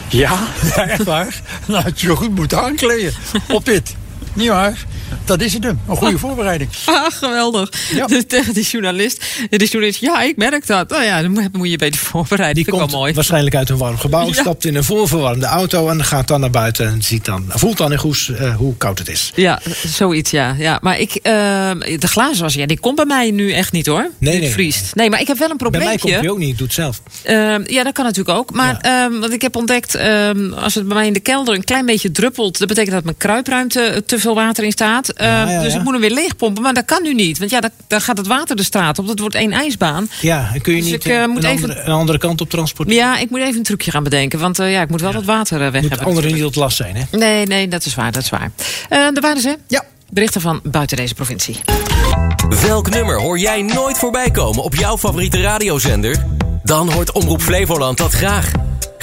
Ja? 0.09 0.39
Ja, 0.75 0.88
echt 0.88 1.03
waar? 1.03 1.41
Nou, 1.67 1.83
had 1.83 2.01
je 2.01 2.07
je 2.07 2.15
goed 2.15 2.35
moeten 2.35 2.62
aankleden 2.62 3.13
op 3.50 3.65
dit. 3.65 3.95
Niet 4.33 4.47
waar? 4.50 4.85
Dat 5.25 5.41
is 5.41 5.53
het 5.53 5.63
hem. 5.63 5.79
Een 5.88 5.96
goede 5.96 6.17
voorbereiding. 6.17 6.70
Ah, 6.93 7.12
geweldig. 7.12 7.70
Ja. 7.93 8.05
Dus 8.05 8.24
tegen 8.27 8.53
die 8.53 8.63
journalist. 8.63 9.25
Die 9.50 9.67
journalist, 9.67 10.00
ja, 10.00 10.22
ik 10.22 10.38
merk 10.38 10.67
dat. 10.67 10.89
Nou 10.89 11.03
ja, 11.03 11.22
dan 11.22 11.50
moet 11.51 11.70
je 11.70 11.77
beter 11.77 12.00
voorbereiden. 12.00 12.63
Die 12.63 12.74
komt 12.74 12.91
mooi. 12.91 13.13
waarschijnlijk 13.13 13.55
uit 13.55 13.70
een 13.70 13.77
warm 13.77 13.98
gebouw, 13.98 14.27
ja. 14.27 14.34
stapt 14.34 14.65
in 14.65 14.75
een 14.75 14.84
voorverwarmde 14.84 15.46
auto 15.46 15.89
en 15.89 16.03
gaat 16.03 16.27
dan 16.27 16.39
naar 16.39 16.50
buiten 16.50 16.88
en 16.88 17.01
ziet 17.01 17.25
dan, 17.25 17.46
voelt 17.48 17.77
dan 17.77 17.91
in 17.91 17.98
Goes 17.98 18.27
uh, 18.27 18.55
hoe 18.55 18.77
koud 18.77 19.00
het 19.00 19.10
is. 19.10 19.32
Ja, 19.36 19.62
zoiets, 19.86 20.32
ja. 20.32 20.55
ja. 20.58 20.79
Maar 20.82 21.00
ik, 21.00 21.15
uh, 21.15 21.22
de 22.00 22.08
glazen 22.08 22.43
was, 22.43 22.53
ja, 22.53 22.65
die 22.65 22.79
komt 22.79 22.96
bij 22.96 23.05
mij 23.05 23.32
nu 23.32 23.51
echt 23.51 23.72
niet 23.72 23.86
hoor. 23.86 24.10
Nee, 24.17 24.39
nee. 24.39 24.50
vriest. 24.50 24.96
Nee, 24.96 25.10
maar 25.10 25.22
ik 25.22 25.27
heb 25.27 25.38
wel 25.38 25.50
een 25.50 25.58
probleempje. 25.58 25.89
Bij 25.89 26.00
mij 26.01 26.12
komt 26.12 26.22
die 26.22 26.32
ook 26.32 26.38
niet, 26.38 26.50
ik 26.50 26.58
doe 26.58 26.67
het 26.67 26.75
zelf. 26.75 27.01
Uh, 27.25 27.65
ja, 27.65 27.84
dat 27.84 27.93
kan 27.93 28.05
natuurlijk 28.05 28.38
ook. 28.38 28.51
Maar 28.51 28.77
ja. 28.82 29.10
wat 29.20 29.34
ik 29.34 29.41
heb 29.41 29.55
ontdekt, 29.55 29.98
als 30.55 30.75
het 30.75 30.88
bij 30.88 30.96
mij 30.96 31.08
in 31.08 31.13
de 31.13 31.20
kelder 31.20 31.55
een 31.55 31.63
klein 31.63 31.86
beetje 31.86 32.12
druppelt, 32.12 32.60
dat 32.60 32.67
betekent 32.67 32.93
dat 32.93 33.03
mijn 33.03 33.17
kruipruimte 33.17 34.03
te 34.05 34.20
veel 34.20 34.36
water 34.36 34.63
in 34.63 34.72
staat. 34.72 35.02
Ja, 35.15 35.50
ja, 35.50 35.62
dus 35.62 35.75
ik 35.75 35.83
moet 35.83 35.91
hem 35.91 36.01
weer 36.01 36.12
leegpompen. 36.12 36.63
Maar 36.63 36.74
dat 36.74 36.86
kan 36.86 37.03
nu 37.03 37.13
niet. 37.13 37.39
Want 37.39 37.51
ja, 37.51 37.62
dan 37.88 38.01
gaat 38.01 38.17
het 38.17 38.27
water 38.27 38.55
de 38.55 38.63
straat 38.63 39.00
op. 39.00 39.07
Dat 39.07 39.19
wordt 39.19 39.36
één 39.36 39.51
ijsbaan. 39.51 40.10
Ja, 40.22 40.50
en 40.53 40.62
kun 40.62 40.75
je 40.75 40.81
dus 40.81 40.91
niet 40.91 41.05
ik, 41.05 41.12
uh, 41.12 41.22
een, 41.22 41.29
moet 41.29 41.45
andere, 41.45 41.74
even... 41.74 41.86
een 41.86 41.93
andere 41.93 42.17
kant 42.17 42.41
op 42.41 42.50
transporteren? 42.50 43.01
Ja, 43.01 43.17
ik 43.17 43.29
moet 43.29 43.39
even 43.39 43.57
een 43.57 43.63
trucje 43.63 43.91
gaan 43.91 44.03
bedenken. 44.03 44.39
Want 44.39 44.60
uh, 44.60 44.72
ja, 44.72 44.81
ik 44.81 44.89
moet 44.89 45.01
wel 45.01 45.12
dat 45.12 45.24
water 45.24 45.62
uh, 45.62 45.69
weg 45.72 45.81
moet 45.81 45.89
hebben. 45.89 46.07
anderen 46.07 46.33
niet 46.33 46.41
tot 46.41 46.55
last 46.55 46.77
zijn, 46.77 46.95
hè? 46.95 47.17
Nee, 47.17 47.45
nee, 47.45 47.67
dat 47.67 47.86
is 47.86 47.95
waar. 47.95 48.12
Dat 48.12 48.24
is 48.24 48.29
waar. 48.29 48.51
daar 48.89 49.22
waren 49.22 49.41
ze. 49.41 49.57
Ja. 49.67 49.83
Berichten 50.10 50.41
van 50.41 50.60
buiten 50.63 50.98
deze 50.98 51.13
provincie. 51.13 51.60
Welk 52.62 52.89
nummer 52.89 53.19
hoor 53.19 53.39
jij 53.39 53.62
nooit 53.62 53.98
voorbij 53.98 54.31
komen 54.31 54.63
op 54.63 54.75
jouw 54.75 54.98
favoriete 54.98 55.41
radiozender? 55.41 56.25
Dan 56.63 56.91
hoort 56.91 57.12
Omroep 57.12 57.41
Flevoland 57.41 57.98
dat 57.98 58.13
graag. 58.13 58.51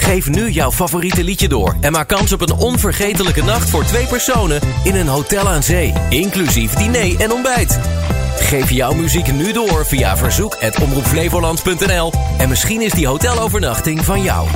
Geef 0.01 0.29
nu 0.29 0.49
jouw 0.49 0.71
favoriete 0.71 1.23
liedje 1.23 1.47
door 1.47 1.75
en 1.81 1.91
maak 1.91 2.07
kans 2.07 2.31
op 2.33 2.41
een 2.41 2.55
onvergetelijke 2.55 3.43
nacht 3.43 3.69
voor 3.69 3.85
twee 3.85 4.05
personen 4.05 4.61
in 4.83 4.95
een 4.95 5.07
hotel 5.07 5.47
aan 5.49 5.63
zee, 5.63 5.93
inclusief 6.09 6.73
diner 6.73 7.19
en 7.19 7.31
ontbijt. 7.31 7.79
Geef 8.35 8.71
jouw 8.71 8.93
muziek 8.93 9.33
nu 9.33 9.51
door 9.51 9.85
via 9.85 10.17
verzoek@omroepflevoland.nl 10.17 12.13
en 12.37 12.49
misschien 12.49 12.81
is 12.81 12.91
die 12.91 13.07
hotelovernachting 13.07 14.05
van 14.05 14.21
jou. 14.21 14.47